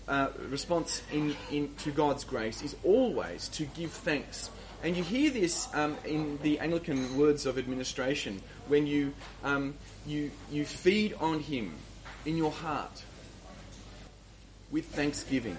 [0.07, 4.51] uh, response in, in, to God's grace is always to give thanks.
[4.83, 9.13] And you hear this um, in the Anglican words of administration when you,
[9.43, 9.73] um,
[10.05, 11.73] you, you feed on Him
[12.25, 13.03] in your heart
[14.71, 15.57] with thanksgiving.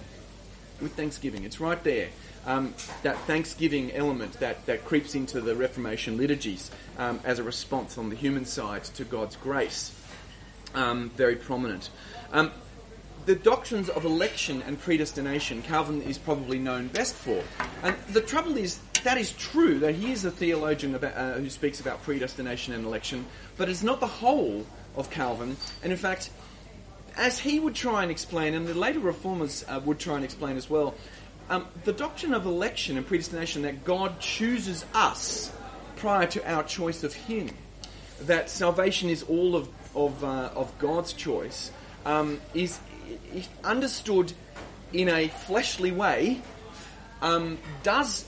[0.81, 1.43] With thanksgiving.
[1.43, 2.09] It's right there.
[2.45, 7.97] Um, that thanksgiving element that, that creeps into the Reformation liturgies um, as a response
[7.97, 9.91] on the human side to God's grace.
[10.75, 11.89] Um, very prominent.
[12.31, 12.51] Um,
[13.25, 17.41] the doctrines of election and predestination, Calvin is probably known best for.
[17.81, 21.49] And the trouble is, that is true, that he is a theologian about, uh, who
[21.49, 23.25] speaks about predestination and election,
[23.57, 25.57] but it's not the whole of Calvin.
[25.81, 26.29] And in fact,
[27.17, 30.57] as he would try and explain, and the later reformers uh, would try and explain
[30.57, 30.93] as well,
[31.49, 35.51] um, the doctrine of election and predestination that God chooses us
[35.95, 37.49] prior to our choice of Him,
[38.21, 41.71] that salvation is all of, of, uh, of God's choice,
[42.05, 42.79] um, is
[43.63, 44.33] understood
[44.93, 46.41] in a fleshly way,
[47.21, 48.25] um, does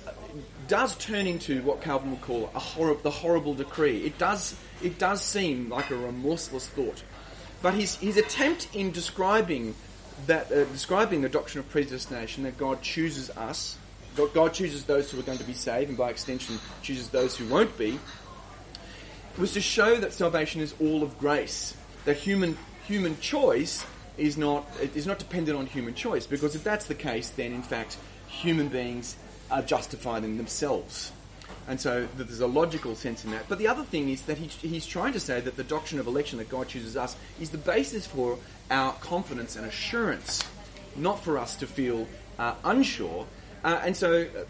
[0.68, 4.06] does turn into what Calvin would call a hor- the horrible decree.
[4.06, 7.04] It does it does seem like a remorseless thought,
[7.62, 9.76] but his his attempt in describing
[10.26, 13.78] that uh, describing the doctrine of predestination that God chooses us,
[14.34, 17.48] God chooses those who are going to be saved, and by extension chooses those who
[17.48, 18.00] won't be,
[19.38, 21.76] was to show that salvation is all of grace.
[22.06, 23.86] That human human choice
[24.18, 27.62] is not is not dependent on human choice because if that's the case, then in
[27.62, 29.16] fact human beings
[29.52, 31.12] are justified in themselves.
[31.68, 33.50] And so there's a logical sense in that.
[33.50, 36.08] But the other thing is that he, he's trying to say that the doctrine of
[36.08, 38.38] election that God chooses us is the basis for
[38.72, 40.44] our confidence and assurance,
[40.96, 42.08] not for us to feel
[42.40, 43.28] uh, unsure.
[43.64, 44.44] Uh, and so uh,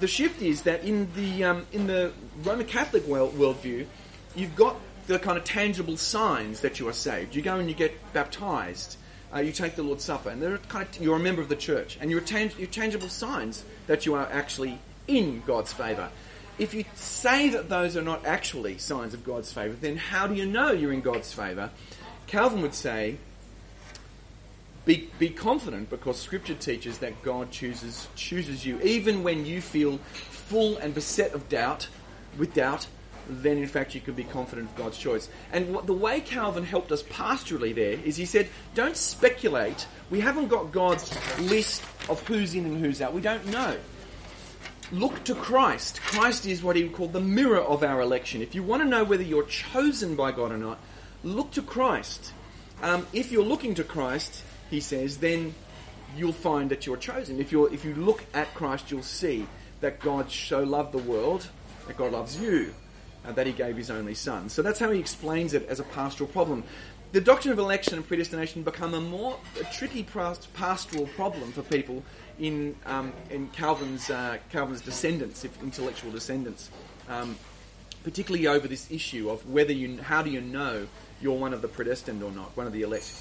[0.00, 3.86] the shift is that in the um, in the Roman Catholic world, worldview,
[4.34, 7.34] you've got the kind of tangible signs that you are saved.
[7.34, 8.96] You go and you get baptized.
[9.34, 11.56] Uh, you take the Lord's Supper, and they're kind of, you're a member of the
[11.56, 16.10] church, and you're, tang- you're tangible signs that you are actually in God's favour.
[16.58, 20.34] If you say that those are not actually signs of God's favour, then how do
[20.34, 21.70] you know you're in God's favour?
[22.26, 23.18] Calvin would say,
[24.86, 29.98] be, be confident because Scripture teaches that God chooses chooses you, even when you feel
[29.98, 31.88] full and beset of doubt,
[32.38, 32.86] with doubt,
[33.28, 35.28] then in fact you can be confident of God's choice.
[35.52, 39.86] And what, the way Calvin helped us pastorally there is he said, don't speculate.
[40.10, 43.12] We haven't got God's list of who's in and who's out.
[43.12, 43.76] We don't know.
[44.92, 46.00] Look to Christ.
[46.00, 48.42] Christ is what he would call the mirror of our election.
[48.42, 50.78] If you want to know whether you're chosen by God or not,
[51.24, 52.32] look to Christ.
[52.82, 55.54] Um, if you're looking to Christ, he says, then
[56.16, 57.40] you'll find that you're chosen.
[57.40, 59.46] If, you're, if you look at Christ, you'll see
[59.80, 61.46] that God so loved the world,
[61.86, 62.74] that God loves you,
[63.24, 64.48] and that he gave his only son.
[64.48, 66.64] So that's how he explains it as a pastoral problem.
[67.12, 72.02] The doctrine of election and predestination become a more a tricky pastoral problem for people
[72.38, 76.70] in, um, in Calvin's, uh, Calvin's descendants, if intellectual descendants,
[77.08, 77.36] um,
[78.04, 80.86] particularly over this issue of whether you, how do you know
[81.20, 83.12] you're one of the predestined or not, one of the elect.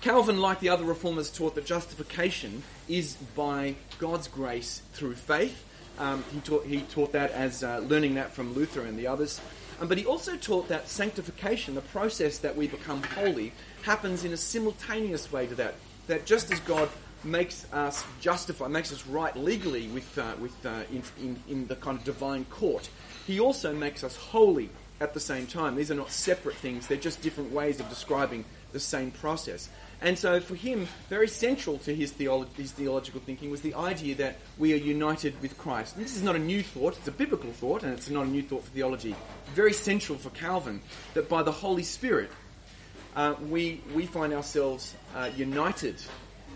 [0.00, 5.64] Calvin, like the other reformers, taught that justification is by God's grace through faith.
[5.98, 9.40] Um, he, taught, he taught that as uh, learning that from Luther and the others.
[9.80, 14.32] Um, but he also taught that sanctification, the process that we become holy, happens in
[14.32, 15.74] a simultaneous way to that.
[16.08, 16.88] That just as God
[17.24, 21.76] makes us justify, makes us right legally with, uh, with, uh, in, in, in the
[21.76, 22.88] kind of divine court,
[23.26, 25.74] he also makes us holy at the same time.
[25.74, 29.68] These are not separate things, they're just different ways of describing the same process.
[30.00, 34.16] And so for him, very central to his, theolo- his theological thinking was the idea
[34.16, 35.94] that we are united with Christ.
[35.94, 38.28] And this is not a new thought, it's a biblical thought, and it's not a
[38.28, 39.14] new thought for theology.
[39.54, 40.80] Very central for Calvin
[41.14, 42.30] that by the Holy Spirit,
[43.14, 45.96] uh, we, we find ourselves uh, united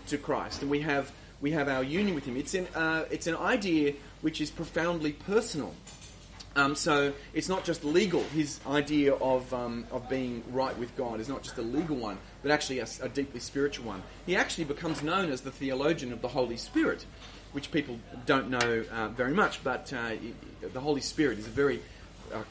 [0.07, 2.37] to Christ, and we have, we have our union with Him.
[2.37, 5.73] It's an, uh, it's an idea which is profoundly personal.
[6.55, 8.23] Um, so it's not just legal.
[8.23, 12.17] His idea of, um, of being right with God is not just a legal one,
[12.41, 14.01] but actually a, a, deeply spiritual one.
[14.25, 17.05] He actually becomes known as the theologian of the Holy Spirit,
[17.51, 20.13] which people don't know uh, very much, but uh,
[20.73, 21.79] the Holy Spirit is a very
[22.33, 22.41] uh,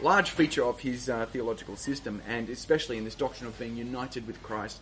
[0.00, 4.24] large feature of his uh, theological system, and especially in this doctrine of being united
[4.28, 4.80] with Christ.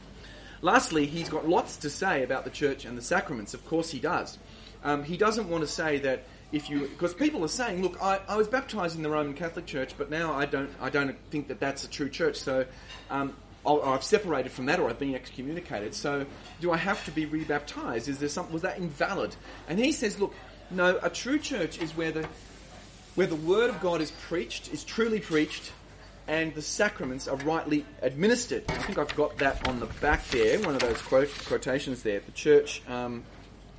[0.63, 3.55] Lastly, he's got lots to say about the church and the sacraments.
[3.55, 4.39] Of course, he does.
[4.85, 8.21] Um, he doesn't want to say that if you because people are saying, look, I,
[8.29, 11.49] I was baptized in the Roman Catholic Church, but now I don't I don't think
[11.49, 12.37] that that's a true church.
[12.37, 12.65] So
[13.11, 13.35] um,
[13.67, 15.95] i have separated from that, or I've been excommunicated.
[15.95, 16.25] So
[16.61, 18.09] do I have to be rebaptized?
[18.09, 19.35] Is there some was that invalid?
[19.69, 20.35] And he says, look,
[20.71, 22.29] no, a true church is where the
[23.17, 25.73] where the word of God is preached, is truly preached,
[26.29, 28.65] and the sacraments are rightly administered.
[28.69, 32.21] I think I've got that on the back there, one of those quote, quotations there.
[32.21, 32.83] The church.
[32.89, 33.25] Um,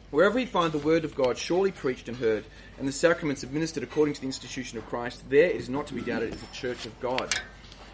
[0.10, 2.46] Wherever we find the word of God surely preached and heard,
[2.80, 5.94] and the sacraments administered according to the institution of Christ, there it is not to
[5.94, 7.38] be doubted is the church of God.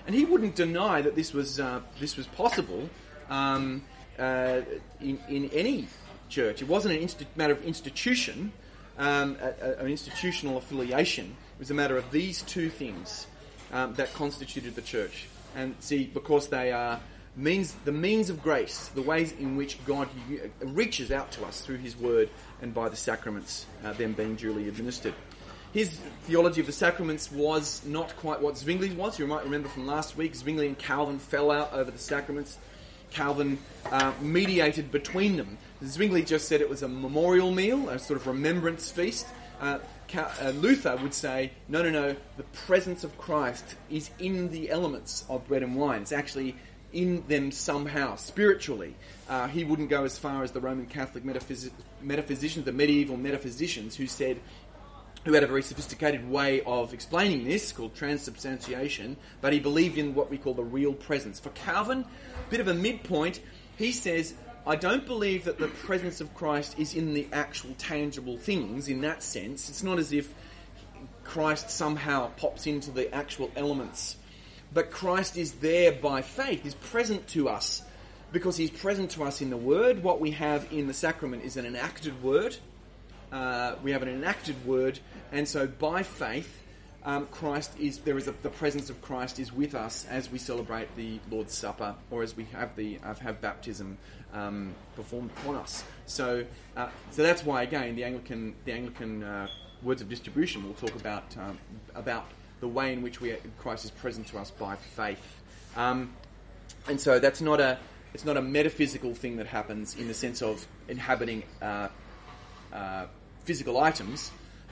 [0.06, 2.88] And he wouldn't deny that this was uh, this was possible
[3.30, 3.84] um,
[4.20, 4.62] uh,
[5.02, 5.88] in, in any
[6.30, 6.62] church.
[6.62, 8.54] It wasn't an insti- matter of institution,
[9.00, 11.26] um, a, a, an institutional affiliation.
[11.26, 13.26] It was a matter of these two things
[13.74, 15.28] um, that constituted the church.
[15.56, 17.00] And see, because they are
[17.36, 20.08] means the means of grace, the ways in which God
[20.62, 22.30] reaches out to us through His Word
[22.62, 25.14] and by the sacraments, uh, them being duly administered.
[25.74, 25.90] His
[26.26, 29.18] theology of the sacraments was not quite what Zwingli's was.
[29.18, 32.60] You might remember from last week, Zwingli and Calvin fell out over the sacraments.
[33.10, 33.58] Calvin
[33.92, 35.58] uh, mediated between them.
[35.84, 39.26] Zwingli just said it was a memorial meal, a sort of remembrance feast.
[39.60, 39.80] Uh,
[40.56, 45.48] Luther would say, no, no, no, the presence of Christ is in the elements of
[45.48, 46.02] bread and wine.
[46.02, 46.56] It's actually
[46.92, 48.96] in them somehow, spiritually.
[49.28, 51.72] Uh, he wouldn't go as far as the Roman Catholic metaphys-
[52.02, 54.40] metaphysicians, the medieval metaphysicians, who said,
[55.26, 60.14] who had a very sophisticated way of explaining this called transubstantiation, but he believed in
[60.14, 61.40] what we call the real presence.
[61.40, 63.40] For Calvin, a bit of a midpoint,
[63.78, 64.34] he says,
[64.66, 69.02] I don't believe that the presence of Christ is in the actual tangible things in
[69.02, 69.70] that sense.
[69.70, 70.34] It's not as if
[71.24, 74.18] Christ somehow pops into the actual elements
[74.74, 76.64] but Christ is there by faith.
[76.64, 77.84] He's present to us
[78.32, 80.04] because he's present to us in the Word.
[80.04, 82.58] What we have in the sacrament is an enacted Word.
[83.32, 85.00] Uh, we have an enacted Word,
[85.32, 86.63] and so by faith,
[87.06, 90.38] um, Christ is there is a, the presence of Christ is with us as we
[90.38, 93.98] celebrate the Lord's Supper or as we have the have baptism
[94.34, 95.84] um, performed upon us.
[96.06, 96.46] So,
[96.78, 99.48] uh, so that's why again the Anglican the Anglican uh,
[99.82, 101.58] words of distribution will talk about um,
[101.94, 102.26] about
[102.62, 105.42] the way in which we, Christ is present to us by faith.
[105.76, 106.14] Um,
[106.88, 107.78] and so that's not a
[108.14, 111.90] it's not a metaphysical thing that happens in the sense of inhabiting uh,
[112.72, 113.08] uh,
[113.44, 114.32] physical items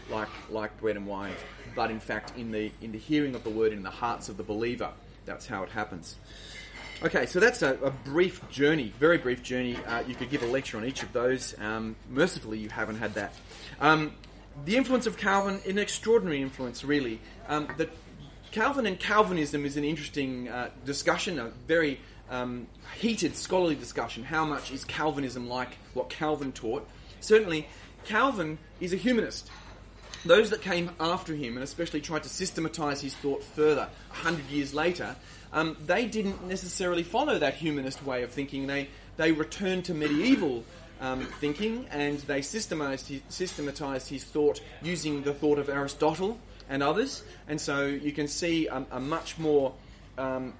[0.09, 1.33] like like bread and wine,
[1.75, 4.37] but in fact in the in the hearing of the word in the hearts of
[4.37, 4.91] the believer.
[5.25, 6.15] That's how it happens.
[7.03, 9.75] Okay, so that's a, a brief journey, very brief journey.
[9.87, 11.55] Uh, you could give a lecture on each of those.
[11.59, 13.33] Um, mercifully, you haven't had that.
[13.79, 14.13] Um,
[14.65, 17.19] the influence of Calvin, an extraordinary influence, really.
[17.47, 17.89] Um, that
[18.51, 22.67] Calvin and Calvinism is an interesting uh, discussion, a very um,
[22.99, 24.23] heated scholarly discussion.
[24.23, 26.87] How much is Calvinism like what Calvin taught?
[27.19, 27.67] Certainly,
[28.05, 29.49] Calvin is a humanist.
[30.25, 34.45] Those that came after him and especially tried to systematize his thought further, a hundred
[34.49, 35.15] years later,
[35.53, 38.67] um, they didn't necessarily follow that humanist way of thinking.
[38.67, 40.63] They they returned to medieval
[41.01, 46.81] um, thinking and they systematized his, systematized his thought using the thought of Aristotle and
[46.81, 47.23] others.
[47.47, 49.73] And so you can see a, much more
[50.17, 50.53] um,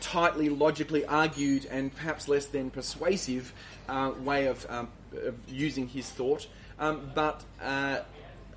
[0.00, 3.52] tightly logically argued and perhaps less than persuasive
[3.88, 4.88] uh, way of, um,
[5.24, 6.46] of, using his thought.
[6.78, 8.00] Um, but uh,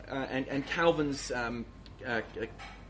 [0.07, 1.65] and, and, Calvin's um,
[2.05, 2.21] uh,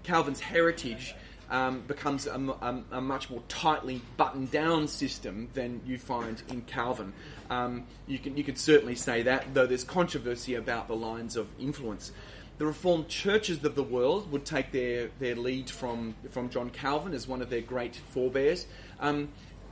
[0.04, 1.16] Calvin's heritage
[1.50, 6.62] um, becomes a, a, a, much more tightly buttoned down system than you find in
[6.62, 7.14] Calvin.
[7.50, 11.48] Um, you can you could certainly say that, though there's controversy about the lines of
[11.60, 12.12] influence.
[12.58, 17.14] The Reformed churches of the world would take their, their lead from, from John Calvin
[17.14, 18.66] as one of their great forebears.
[19.02, 19.28] Um,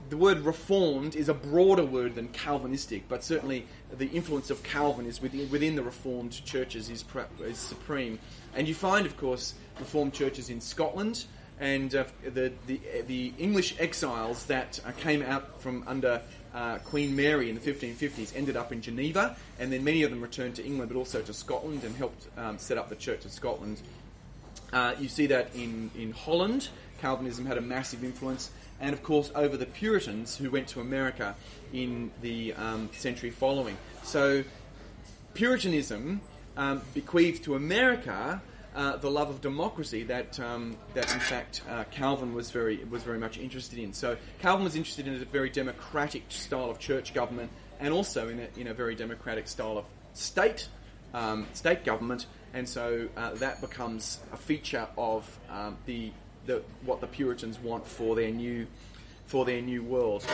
[0.09, 3.65] the word reformed is a broader word than Calvinistic, but certainly
[3.97, 7.03] the influence of Calvin is within, within the Reformed churches is,
[7.41, 8.19] is supreme.
[8.55, 11.25] And you find, of course, Reformed churches in Scotland,
[11.59, 16.21] and uh, the, the, the English exiles that uh, came out from under
[16.53, 20.21] uh, Queen Mary in the 1550s ended up in Geneva, and then many of them
[20.21, 23.31] returned to England, but also to Scotland and helped um, set up the Church of
[23.31, 23.81] Scotland.
[24.71, 26.67] Uh, you see that in, in Holland,
[26.99, 31.35] Calvinism had a massive influence, and of course over the Puritans who went to America
[31.71, 33.77] in the um, century following.
[34.03, 34.43] So,
[35.33, 36.21] Puritanism
[36.57, 38.41] um, bequeathed to America
[38.75, 43.03] uh, the love of democracy that um, that in fact uh, Calvin was very was
[43.03, 43.93] very much interested in.
[43.93, 48.39] So Calvin was interested in a very democratic style of church government, and also in
[48.39, 50.67] a, in a very democratic style of state
[51.13, 52.25] um, state government.
[52.55, 56.11] And so uh, that becomes a feature of um, the,
[56.45, 58.67] the what the Puritans want for their new
[59.27, 60.25] for their new world.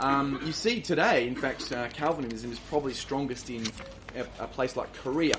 [0.00, 3.64] Um, you see today, in fact, uh, Calvinism is probably strongest in
[4.16, 5.36] a, a place like Korea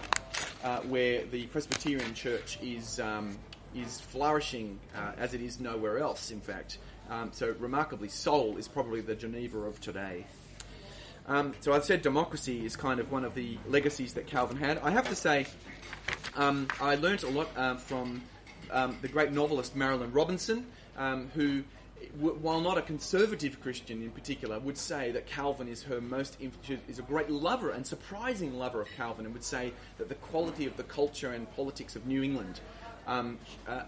[0.64, 3.38] uh, where the Presbyterian Church is um,
[3.76, 6.32] is flourishing uh, as it is nowhere else.
[6.32, 6.78] In fact,
[7.10, 10.26] um, so remarkably, Seoul is probably the Geneva of today.
[11.26, 14.78] Um, so I've said democracy is kind of one of the legacies that Calvin had.
[14.80, 15.48] I have to say,
[16.36, 18.22] um, I learnt a lot uh, from
[18.74, 20.66] um, the great novelist Marilynne Robinson,
[20.98, 21.64] um, who
[22.20, 26.38] while not a conservative Christian in particular, would say that Calvin is her most
[26.88, 30.66] is a great lover and surprising lover of Calvin, and would say that the quality
[30.66, 32.60] of the culture and politics of New England
[33.08, 33.84] um, uh,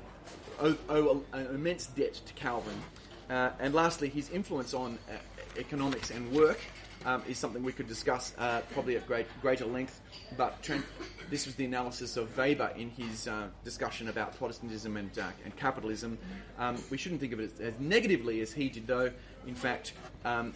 [0.60, 2.82] owe, owe, an immense debt to Calvin.
[3.30, 5.13] Uh, and lastly, his influence on uh,
[5.60, 6.60] economics and work
[7.06, 10.02] um, is something we could discuss uh, probably at great, greater length.
[10.38, 10.84] But Trent,
[11.30, 15.56] this was the analysis of Weber in his uh, discussion about Protestantism and, uh, and
[15.56, 16.18] capitalism.
[16.58, 19.12] Um, we shouldn't think of it as, as, negatively as he did, though.
[19.48, 19.94] In fact,
[20.26, 20.54] um,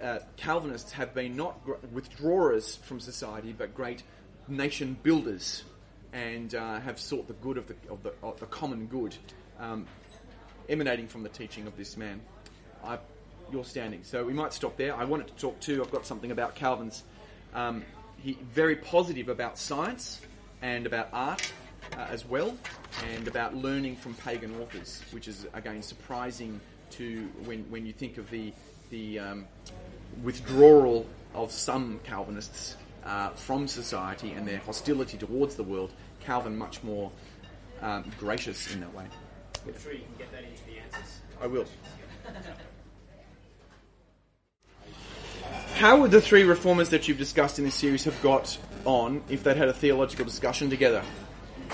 [0.00, 4.02] uh, Calvinists have been not gr- withdrawers from society, but great
[4.48, 5.64] nation builders,
[6.12, 9.14] and uh, have sought the good of the, of the, of the common good,
[9.60, 9.86] um,
[10.68, 12.20] emanating from the teaching of this man.
[12.84, 12.98] I
[13.52, 14.02] your standing.
[14.02, 14.96] So we might stop there.
[14.96, 15.82] I wanted to talk too.
[15.82, 17.04] I've got something about Calvin's.
[17.54, 17.84] Um,
[18.22, 20.20] he very positive about science
[20.62, 21.52] and about art
[21.96, 22.56] uh, as well,
[23.14, 26.60] and about learning from pagan authors, which is again surprising
[26.90, 28.52] to when when you think of the
[28.90, 29.46] the um,
[30.22, 35.92] withdrawal of some Calvinists uh, from society and their hostility towards the world.
[36.20, 37.10] Calvin much more
[37.80, 39.04] um, gracious in that way.
[39.66, 41.20] I'm sure you can get that into the answers.
[41.40, 41.66] I will.
[45.74, 49.42] how would the three reformers that you've discussed in this series have got on if
[49.42, 51.02] they'd had a theological discussion together?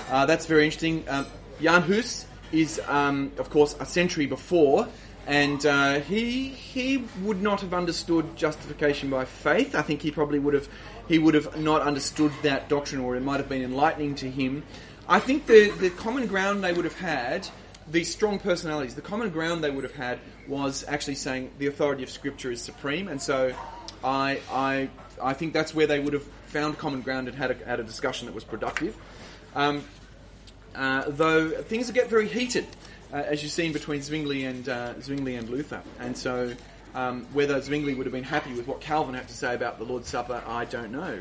[0.09, 1.03] Uh, that's very interesting.
[1.07, 1.25] Um,
[1.61, 4.87] Jan Hus is, um, of course, a century before,
[5.27, 9.75] and uh, he he would not have understood justification by faith.
[9.75, 10.67] I think he probably would have
[11.07, 14.63] he would have not understood that doctrine, or it might have been enlightening to him.
[15.07, 17.47] I think the the common ground they would have had
[17.91, 22.03] these strong personalities, the common ground they would have had was actually saying the authority
[22.03, 23.53] of Scripture is supreme, and so
[24.03, 24.89] I, I,
[25.21, 27.83] I think that's where they would have found common ground and had a, had a
[27.83, 28.95] discussion that was productive.
[29.55, 29.83] Um,
[30.75, 32.67] uh, though things get very heated,
[33.11, 36.53] uh, as you've seen between Zwingli and uh, Zwingli and Luther, and so
[36.93, 39.85] um, whether Zwingli would have been happy with what Calvin had to say about the
[39.85, 41.19] Lord's Supper, I don't know.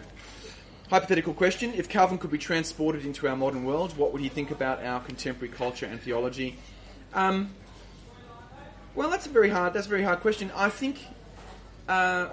[0.90, 4.50] Hypothetical question: If Calvin could be transported into our modern world, what would he think
[4.50, 6.56] about our contemporary culture and theology?
[7.12, 7.54] Um,
[8.94, 9.74] well, that's a very hard.
[9.74, 10.50] That's a very hard question.
[10.56, 10.98] I think
[11.88, 12.28] uh,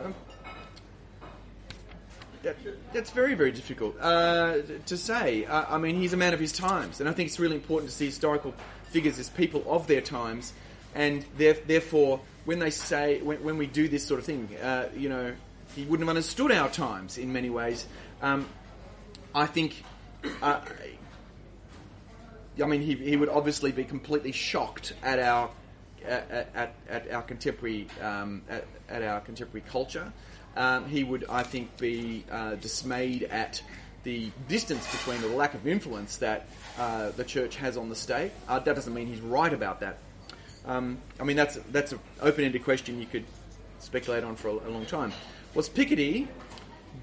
[2.44, 2.56] that,
[2.94, 5.46] that's very, very difficult uh, to say.
[5.46, 7.92] Uh, I mean, he's a man of his times, and I think it's really important
[7.92, 8.54] to see historical
[8.90, 10.54] figures as people of their times,
[10.94, 15.10] and therefore, when they say, when, when, we do this sort of thing, uh, you
[15.10, 15.34] know,
[15.76, 17.86] he wouldn't have understood our times in many ways.
[18.22, 18.48] Um,
[19.34, 19.84] I think
[20.42, 20.62] uh,
[22.62, 25.50] I mean, he, he would obviously be completely shocked at our
[26.06, 30.12] at, at, at our contemporary um, at, at our contemporary culture.
[30.56, 33.62] Um, he would, I think, be uh, dismayed at
[34.04, 36.48] the distance between the lack of influence that
[36.78, 38.32] uh, the church has on the state.
[38.48, 39.98] Uh, that doesn't mean he's right about that.
[40.66, 43.26] Um, I mean, that's that's an open-ended question you could
[43.80, 45.12] speculate on for a, a long time.
[45.56, 46.28] Was Picardy,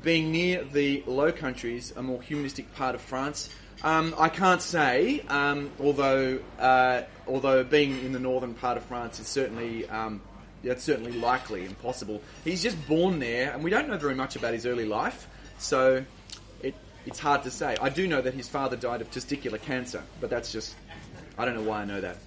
[0.03, 3.55] being near the Low Countries, a more humanistic part of France?
[3.83, 9.19] Um, I can't say, um, although uh, although being in the northern part of France
[9.19, 10.21] is certainly um,
[10.63, 12.23] that's certainly likely and possible.
[12.45, 15.27] He's just born there, and we don't know very much about his early life,
[15.59, 16.05] so
[16.63, 16.75] it,
[17.07, 17.77] it's hard to say.
[17.81, 20.77] I do know that his father died of testicular cancer, but that's just
[21.37, 22.19] I don't know why I know that.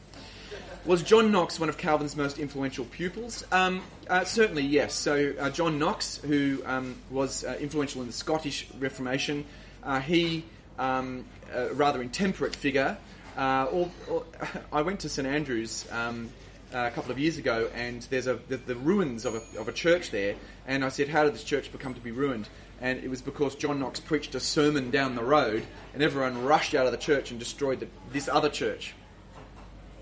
[0.86, 3.44] Was John Knox one of Calvin's most influential pupils?
[3.52, 4.94] Um, uh, certainly, yes.
[4.94, 9.46] So, uh, John Knox, who um, was uh, influential in the Scottish Reformation,
[9.84, 10.46] uh, he,
[10.78, 12.98] um, a rather intemperate figure.
[13.36, 14.26] Uh, All, all,
[14.72, 16.30] I went to St Andrews um,
[16.72, 19.74] a couple of years ago, and there's a the, the ruins of a, of a
[19.74, 20.36] church there.
[20.68, 22.48] And I said, "How did this church become to be ruined?"
[22.80, 25.64] And it was because John Knox preached a sermon down the road,
[25.96, 28.94] and everyone rushed out of the church and destroyed the, this other church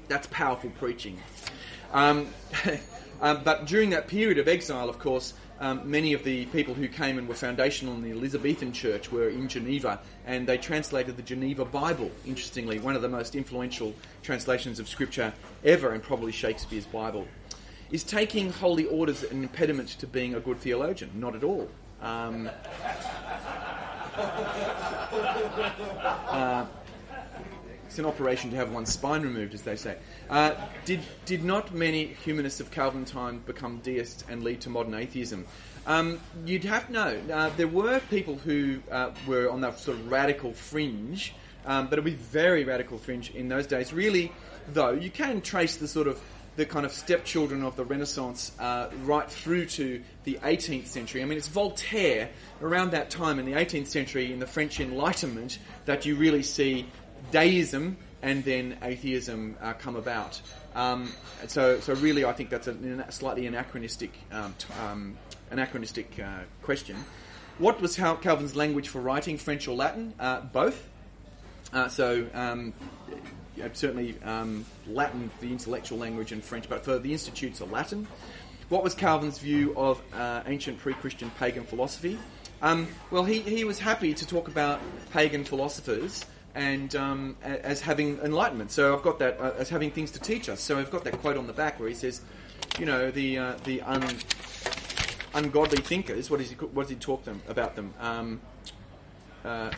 [0.08, 1.22] that's powerful preaching.
[1.92, 2.28] Um,
[3.22, 6.88] um, but during that period of exile, of course, um, many of the people who
[6.88, 11.22] came and were foundational in the Elizabethan church were in Geneva, and they translated the
[11.24, 13.94] Geneva Bible, interestingly, one of the most influential
[14.24, 15.32] translations of Scripture
[15.64, 17.28] ever, and probably Shakespeare's Bible.
[17.92, 21.12] Is taking holy orders an impediment to being a good theologian?
[21.16, 21.70] Not at all.
[22.02, 22.50] Um,
[26.28, 26.66] uh,
[27.94, 29.96] it's an operation to have one's spine removed, as they say.
[30.28, 34.96] Uh, did, did not many humanists of Calvin time become deists and lead to modern
[34.96, 35.46] atheism?
[35.86, 37.22] Um, you'd have to know.
[37.32, 41.36] Uh, there were people who uh, were on that sort of radical fringe,
[41.68, 43.94] um, but it would be very radical fringe in those days.
[43.94, 44.32] Really,
[44.70, 46.20] though, you can trace the sort of
[46.56, 51.22] the kind of stepchildren of the Renaissance uh, right through to the 18th century.
[51.22, 52.30] I mean, it's Voltaire
[52.62, 56.88] around that time in the 18th century in the French Enlightenment that you really see
[57.32, 60.42] deism and then atheism uh, come about.
[60.76, 61.12] Um,
[61.48, 65.18] so, so really, I think that's a slightly anachronistic, um, t- um,
[65.52, 66.96] anachronistic uh, question.
[67.60, 70.14] What was Calvin's language for writing, French or Latin?
[70.20, 70.90] Uh, both.
[71.72, 72.74] Uh, so, um,
[73.74, 78.08] certainly um, Latin, the intellectual language, and French, but for the institutes, are Latin.
[78.70, 82.18] What was Calvin's view of uh, ancient pre-Christian pagan philosophy?
[82.62, 84.80] Um, well, he, he was happy to talk about
[85.12, 86.26] pagan philosophers
[86.56, 88.72] and um, as having enlightenment.
[88.72, 90.62] So I've got that uh, as having things to teach us.
[90.62, 92.22] So I've got that quote on the back where he says,
[92.80, 94.04] you know, the uh, the un,
[95.34, 96.30] ungodly thinkers.
[96.30, 97.94] What does he what does he talk them about them?
[98.00, 98.42] Um,
[99.44, 99.72] uh,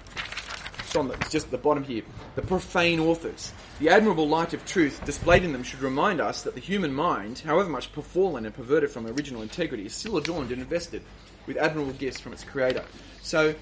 [0.79, 2.03] it's, on the, it's just at the bottom here.
[2.35, 3.51] The profane authors.
[3.79, 7.39] The admirable light of truth displayed in them should remind us that the human mind,
[7.39, 11.01] however much fallen and perverted from original integrity, is still adorned and invested
[11.47, 12.83] with admirable gifts from its creator.
[13.21, 13.55] So,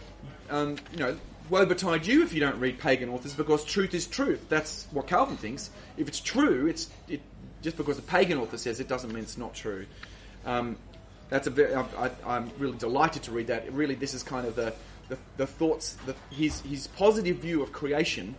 [0.50, 1.18] um, you know,
[1.50, 4.46] woe betide you if you don't read pagan authors because truth is truth.
[4.50, 5.70] That's what Calvin thinks.
[5.98, 7.22] If it's true, it's it,
[7.62, 9.86] just because a pagan author says it doesn't mean it's not true.
[10.46, 10.78] Um,
[11.30, 13.72] that's a very, I, am really delighted to read that.
[13.74, 14.74] Really, this is kind of the
[15.10, 18.36] the, the thoughts, the, his his positive view of creation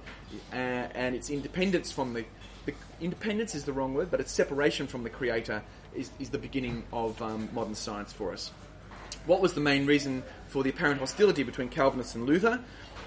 [0.52, 2.24] uh, and its independence from the,
[2.66, 5.62] the independence is the wrong word, but its separation from the creator
[5.94, 8.50] is, is the beginning of um, modern science for us.
[9.26, 12.61] What was the main reason for the apparent hostility between Calvinists and Luther?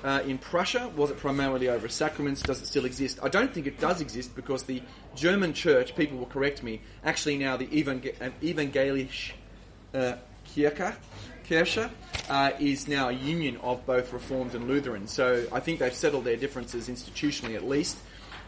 [0.03, 0.91] Uh, in Prussia?
[0.95, 2.41] Was it primarily over sacraments?
[2.41, 3.19] Does it still exist?
[3.23, 4.81] I don't think it does exist because the
[5.15, 9.31] German church, people will correct me, actually now the Evangel- Evangelische
[9.93, 10.13] uh,
[10.55, 10.95] Kirche,
[11.47, 11.89] Kirche
[12.29, 15.07] uh, is now a union of both Reformed and Lutheran.
[15.07, 17.97] So I think they've settled their differences institutionally at least.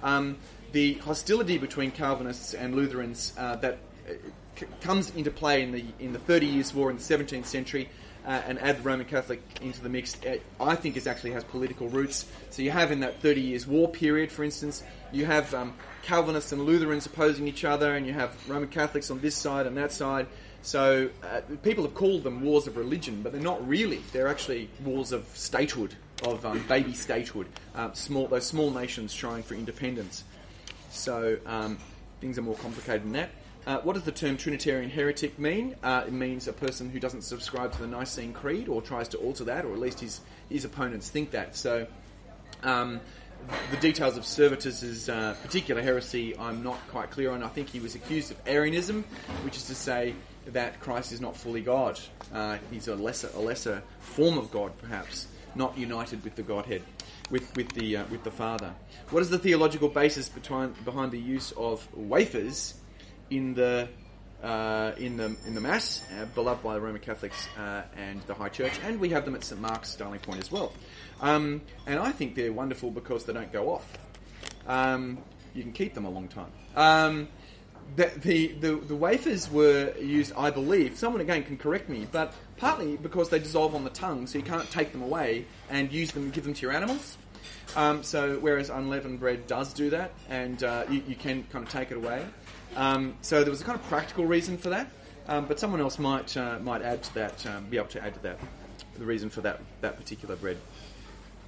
[0.04, 0.38] Um,
[0.72, 4.14] the hostility between Calvinists and Lutherans uh, that uh,
[4.56, 7.90] c- comes into play in the in the Thirty Years' War in the 17th century
[8.26, 10.18] uh, and add the Roman Catholic into the mix,
[10.60, 12.26] I think it actually has political roots.
[12.50, 16.52] So you have in that Thirty Years' War period, for instance, you have um, Calvinists
[16.52, 19.92] and Lutherans opposing each other, and you have Roman Catholics on this side and that
[19.92, 20.28] side.
[20.62, 24.02] So uh, people have called them wars of religion, but they're not really.
[24.12, 27.48] They're actually wars of statehood, of um, baby statehood.
[27.74, 30.26] Uh, small, those small nations trying for independence.
[30.92, 31.78] So um,
[32.20, 33.30] things are more complicated than that.
[33.70, 35.76] Uh, what does the term Trinitarian heretic mean?
[35.84, 39.18] Uh, it means a person who doesn't subscribe to the Nicene Creed or tries to
[39.20, 41.56] alter that, or at least his, his opponents think that.
[41.56, 41.86] So,
[42.64, 43.00] um,
[43.70, 47.44] the details of Servetus's uh, particular heresy I'm not quite clear on.
[47.44, 49.04] I think he was accused of Arianism,
[49.44, 50.16] which is to say
[50.48, 52.00] that Christ is not fully God.
[52.34, 55.28] Uh, he's a lesser, a lesser form of God, perhaps.
[55.54, 56.82] not united with the Godhead,
[57.30, 58.74] with with the uh, with the Father.
[59.12, 62.74] What is the theological basis behind behind the use of wafers
[63.30, 63.88] in the
[64.44, 68.34] uh, in the in the Mass, uh, beloved by the Roman Catholics uh, and the
[68.34, 70.72] High Church, and we have them at St Mark's Darling Point as well.
[71.22, 73.86] Um, and I think they're wonderful because they don't go off.
[74.68, 75.18] Um,
[75.54, 76.52] you can keep them a long time.
[76.76, 77.28] Um,
[77.96, 82.34] the, the, the, the wafers were used, I believe, someone again can correct me, but
[82.58, 86.12] partly because they dissolve on the tongue, so you can't take them away and use
[86.12, 87.18] them, give them to your animals.
[87.76, 91.72] Um, so whereas unleavened bread does do that, and uh, you, you can kind of
[91.72, 92.26] take it away.
[92.76, 94.88] Um, so there was a kind of practical reason for that,
[95.28, 98.14] um, but someone else might uh, might add to that, um, be able to add
[98.14, 98.38] to that,
[98.98, 100.58] the reason for that that particular bread.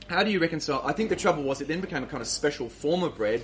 [0.07, 0.81] How do you reconcile?
[0.83, 3.43] I think the trouble was it then became a kind of special form of bread,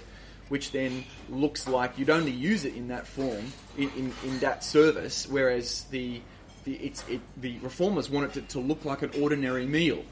[0.50, 4.64] which then looks like you'd only use it in that form, in, in, in that
[4.64, 6.22] service, whereas the
[6.66, 10.04] the, it, the reformers wanted it to look like an ordinary meal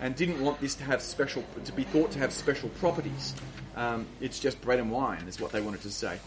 [0.00, 3.34] and didn't want this to have special to be thought to have special properties.
[3.76, 6.18] Um, it's just bread and wine, is what they wanted to say.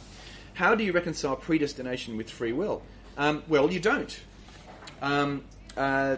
[0.56, 2.82] How do you reconcile predestination with free will?
[3.18, 4.20] Um, well, you don't.
[5.02, 5.44] Um,
[5.76, 6.16] uh,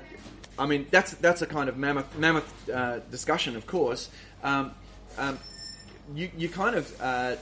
[0.59, 4.09] I mean, that's that's a kind of mammoth, mammoth uh, discussion, of course.
[4.43, 4.71] Um,
[5.17, 5.39] um,
[6.13, 7.35] you, you kind of uh,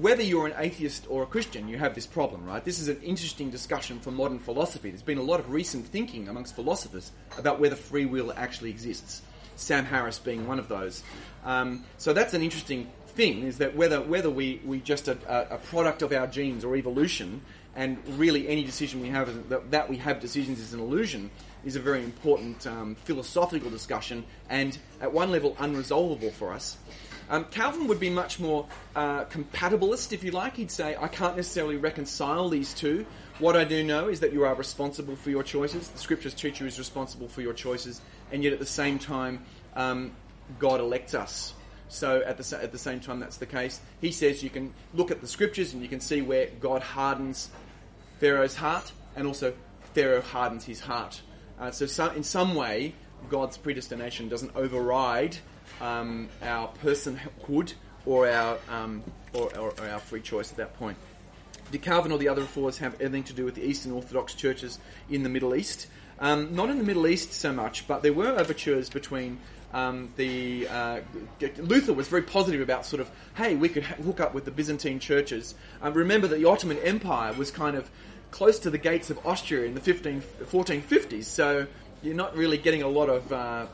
[0.00, 2.64] whether you're an atheist or a Christian, you have this problem, right?
[2.64, 4.88] This is an interesting discussion for modern philosophy.
[4.88, 9.20] There's been a lot of recent thinking amongst philosophers about whether free will actually exists.
[9.56, 11.02] Sam Harris being one of those.
[11.44, 15.58] Um, so that's an interesting thing is that whether whether we we just a, a
[15.58, 17.40] product of our genes or evolution,
[17.74, 21.30] and really any decision we have that, that we have decisions is an illusion,
[21.64, 26.76] is a very important um, philosophical discussion and at one level unresolvable for us.
[27.30, 30.56] Um, Calvin would be much more uh, compatibilist, if you like.
[30.56, 33.06] He'd say, I can't necessarily reconcile these two.
[33.38, 35.88] What I do know is that you are responsible for your choices.
[35.88, 38.02] The scriptures teach you is responsible for your choices,
[38.32, 39.44] and yet at the same time,
[39.74, 40.12] um,
[40.58, 41.54] God elects us.
[41.92, 43.78] So at the, at the same time, that's the case.
[44.00, 47.50] He says you can look at the scriptures and you can see where God hardens
[48.18, 49.52] Pharaoh's heart, and also
[49.92, 51.20] Pharaoh hardens his heart.
[51.60, 52.94] Uh, so some, in some way,
[53.28, 55.36] God's predestination doesn't override
[55.82, 57.74] um, our personhood
[58.06, 59.02] or our um,
[59.34, 60.96] or, or, or, our free choice at that point.
[61.70, 64.78] Did Calvin or the other reformers have anything to do with the Eastern Orthodox churches
[65.10, 65.88] in the Middle East?
[66.20, 69.38] Um, not in the Middle East so much, but there were overtures between
[69.72, 71.00] um, the uh,
[71.58, 74.98] Luther was very positive about sort of, hey, we could hook up with the Byzantine
[74.98, 75.54] churches.
[75.82, 77.90] Uh, remember that the Ottoman Empire was kind of
[78.30, 81.66] close to the gates of Austria in the 15, 1450s, so
[82.02, 83.66] you're not really getting a lot of uh,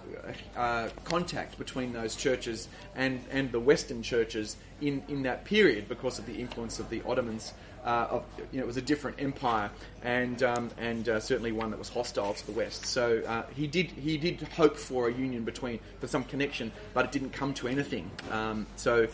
[0.57, 6.19] uh, contact between those churches and, and the Western churches in, in that period because
[6.19, 9.71] of the influence of the Ottomans uh, of, you know, it was a different empire
[10.03, 12.87] and um, and uh, certainly one that was hostile to the West.
[12.87, 17.05] So uh, he did he did hope for a union between for some connection, but
[17.05, 18.11] it didn't come to anything.
[18.31, 19.09] Um, so.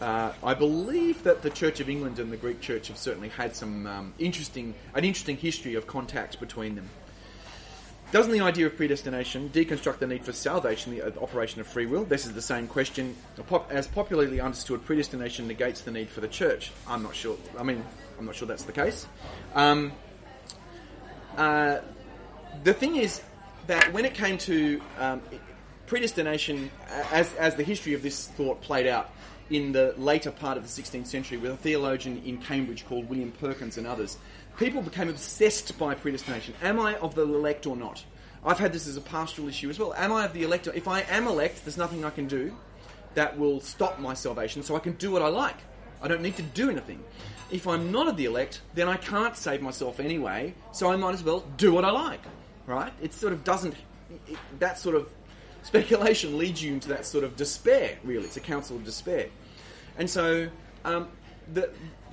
[0.00, 3.54] Uh, I believe that the Church of England and the Greek Church have certainly had
[3.54, 6.88] some um, interesting, an interesting history of contact between them.
[8.12, 12.02] Doesn't the idea of predestination deconstruct the need for salvation, the operation of free will?
[12.02, 13.14] This is the same question.
[13.68, 16.72] As popularly understood, predestination negates the need for the church.
[16.88, 17.36] I'm not sure.
[17.56, 17.84] I mean,
[18.18, 19.06] I'm not sure that's the case.
[19.54, 19.92] Um,
[21.36, 21.78] uh,
[22.64, 23.22] the thing is
[23.68, 25.22] that when it came to um,
[25.86, 26.68] predestination,
[27.12, 29.12] as, as the history of this thought played out
[29.50, 33.30] in the later part of the 16th century with a theologian in Cambridge called William
[33.30, 34.18] Perkins and others,
[34.58, 36.54] people became obsessed by predestination.
[36.62, 38.04] Am I of the elect or not?
[38.44, 39.92] I've had this as a pastoral issue as well.
[39.94, 40.66] Am I of the elect?
[40.66, 42.54] If I am elect, there's nothing I can do
[43.14, 45.56] that will stop my salvation, so I can do what I like.
[46.00, 47.02] I don't need to do anything.
[47.50, 51.14] If I'm not of the elect, then I can't save myself anyway, so I might
[51.14, 52.22] as well do what I like.
[52.66, 52.92] Right?
[53.02, 53.74] It sort of doesn't.
[54.28, 55.10] It, that sort of
[55.62, 58.24] speculation leads you into that sort of despair, really.
[58.24, 59.26] It's a counsel of despair.
[59.98, 60.48] And so
[60.84, 61.08] um,
[61.52, 61.70] the,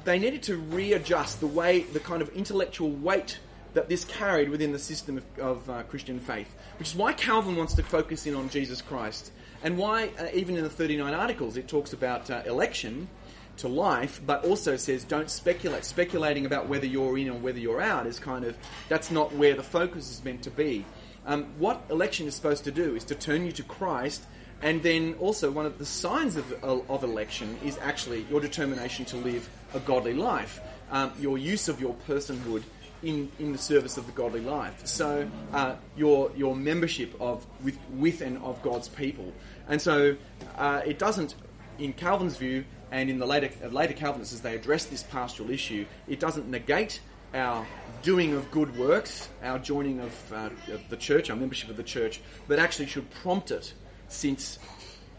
[0.08, 3.40] they needed to readjust the way, the kind of intellectual weight
[3.74, 6.48] that this carried within the system of, of uh, Christian faith,
[6.80, 9.34] which is why Calvin wants to focus in on Jesus Christ,
[9.64, 13.10] and why uh, even in the 39 articles it talks about uh, election
[13.58, 15.84] to life, but also says don't speculate.
[15.84, 18.56] Speculating about whether you're in or whether you're out is kind of
[18.88, 20.86] that's not where the focus is meant to be.
[21.26, 24.24] Um, what election is supposed to do is to turn you to Christ
[24.62, 29.18] and then also, one of the signs of, of election is actually your determination to
[29.18, 32.64] live a godly life, um, your use of your personhood
[33.04, 34.86] in, in the service of the godly life.
[34.88, 39.32] So, uh, your, your membership of, with, with and of God's people.
[39.68, 40.18] And so,
[40.58, 41.36] uh, it doesn't,
[41.78, 45.86] in Calvin's view, and in the later, later Calvinists, as they address this pastoral issue,
[46.08, 47.00] it doesn't negate
[47.36, 47.68] our
[48.02, 51.84] doing of good works, our joining of, uh, of the church, our membership of the
[51.84, 53.74] church, but actually should prompt it
[54.10, 54.60] since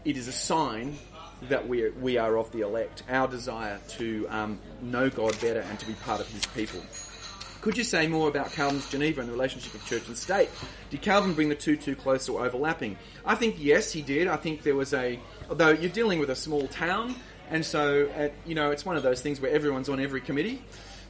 [0.05, 0.97] it is a sign
[1.43, 5.61] that we are, we are of the elect, our desire to um, know God better
[5.61, 6.81] and to be part of his people.
[7.61, 10.49] Could you say more about Calvin's Geneva and the relationship of church and state?
[10.89, 12.97] Did Calvin bring the two too close or overlapping?
[13.25, 14.27] I think yes, he did.
[14.27, 15.19] I think there was a,
[15.49, 17.15] although you're dealing with a small town,
[17.49, 20.61] and so at, you know it's one of those things where everyone's on every committee,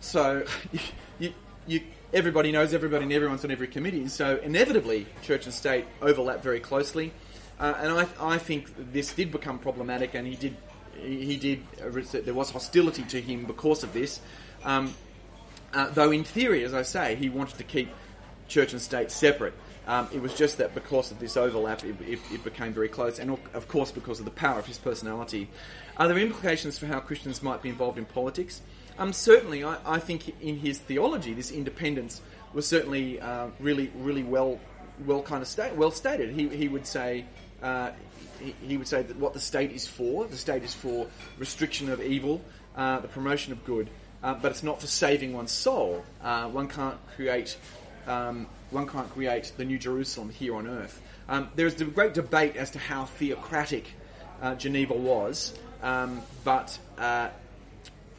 [0.02, 0.44] so
[1.20, 1.34] you,
[1.68, 1.82] you,
[2.14, 6.60] everybody knows everybody and everyone's on every committee, so inevitably church and state overlap very
[6.60, 7.14] closely,
[7.60, 10.55] uh, and I, I think this did become problematic, and he did
[11.01, 11.64] he did
[12.26, 14.20] there was hostility to him because of this.
[14.64, 14.93] Um,
[15.74, 17.89] uh, though in theory, as I say, he wanted to keep
[18.47, 19.53] church and state separate.
[19.88, 23.18] Um, it was just that because of this overlap, it, it, it, became very close,
[23.18, 25.49] and of course because of the power of his personality.
[25.97, 28.62] Are there implications for how Christians might be involved in politics?
[28.99, 32.22] Um, certainly, I, I, think in his theology, this independence
[32.53, 34.60] was certainly uh, really, really well,
[35.05, 36.32] well kind of sta- well stated.
[36.32, 37.26] He, he would say.
[37.62, 37.91] Uh,
[38.39, 41.07] he, he would say that what the state is for, the state is for
[41.38, 42.41] restriction of evil,
[42.76, 43.89] uh, the promotion of good,
[44.24, 46.03] uh, but it's not for saving one's soul.
[46.22, 47.57] Uh, one can't create
[48.07, 51.01] um, one can't create the New Jerusalem here on earth.
[51.28, 53.86] Um, there is a great debate as to how theocratic
[54.41, 56.78] uh, Geneva was, um, but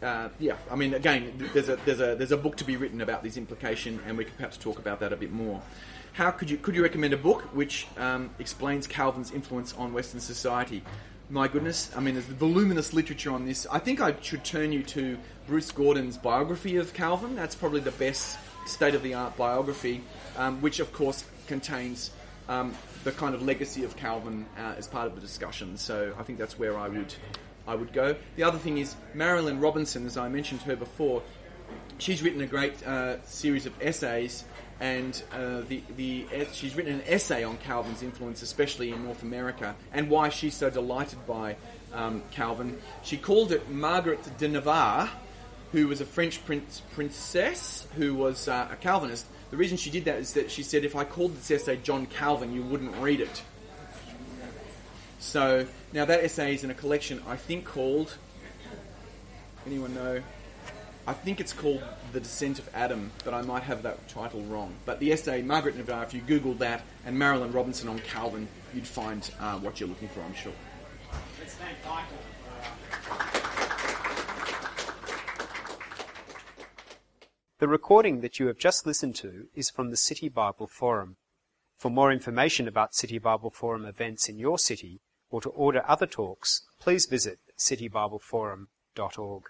[0.03, 3.01] uh, yeah, I mean, again, there's a there's a there's a book to be written
[3.01, 5.63] about this implication, and we could perhaps talk about that a bit more.
[6.13, 10.21] How could you could you recommend a book which um, explains Calvin's influence on Western
[10.21, 10.83] society?
[11.31, 13.67] my goodness, I mean, there's voluminous literature on this.
[13.71, 17.37] I think I should turn you to Bruce Gordon's biography of Calvin.
[17.37, 18.37] That's probably the best
[18.67, 20.03] state of the art biography,
[20.37, 22.11] um, which of course contains
[22.49, 22.75] um,
[23.05, 25.77] the kind of legacy of Calvin uh, as part of the discussion.
[25.77, 27.15] So I think that's where I would
[27.67, 28.17] I would go.
[28.37, 31.23] The other thing is Marilynne Robinson, as I mentioned her before.
[31.99, 34.45] She's written a great uh, series of essays
[34.81, 39.77] and uh, the, the, she's written an essay on Calvin's influence, especially in North America,
[39.93, 41.57] and why she's so delighted by
[41.93, 42.79] um, Calvin.
[43.03, 45.11] She called it Margaret de Navarre,
[45.73, 49.27] who was a French prince, princess who was uh, a Calvinist.
[49.51, 52.07] The reason she did that is that she said, if I called this essay John
[52.07, 53.43] Calvin, you wouldn't read it.
[55.21, 58.16] So, now that essay is in a collection, I think, called.
[59.66, 60.23] Anyone know?
[61.07, 61.83] I think it's called
[62.14, 64.75] The Descent of Adam, but I might have that title wrong.
[64.87, 68.87] But the essay, Margaret Navarre, if you Google that, and Marilynne Robinson on Calvin, you'd
[68.87, 70.55] find uh, what you're looking for, I'm sure.
[71.39, 72.16] Let's thank Michael.
[77.59, 81.16] The recording that you have just listened to is from the City Bible Forum.
[81.77, 86.07] For more information about City Bible Forum events in your city or to order other
[86.07, 89.45] talks, please visit citybibleforum.org.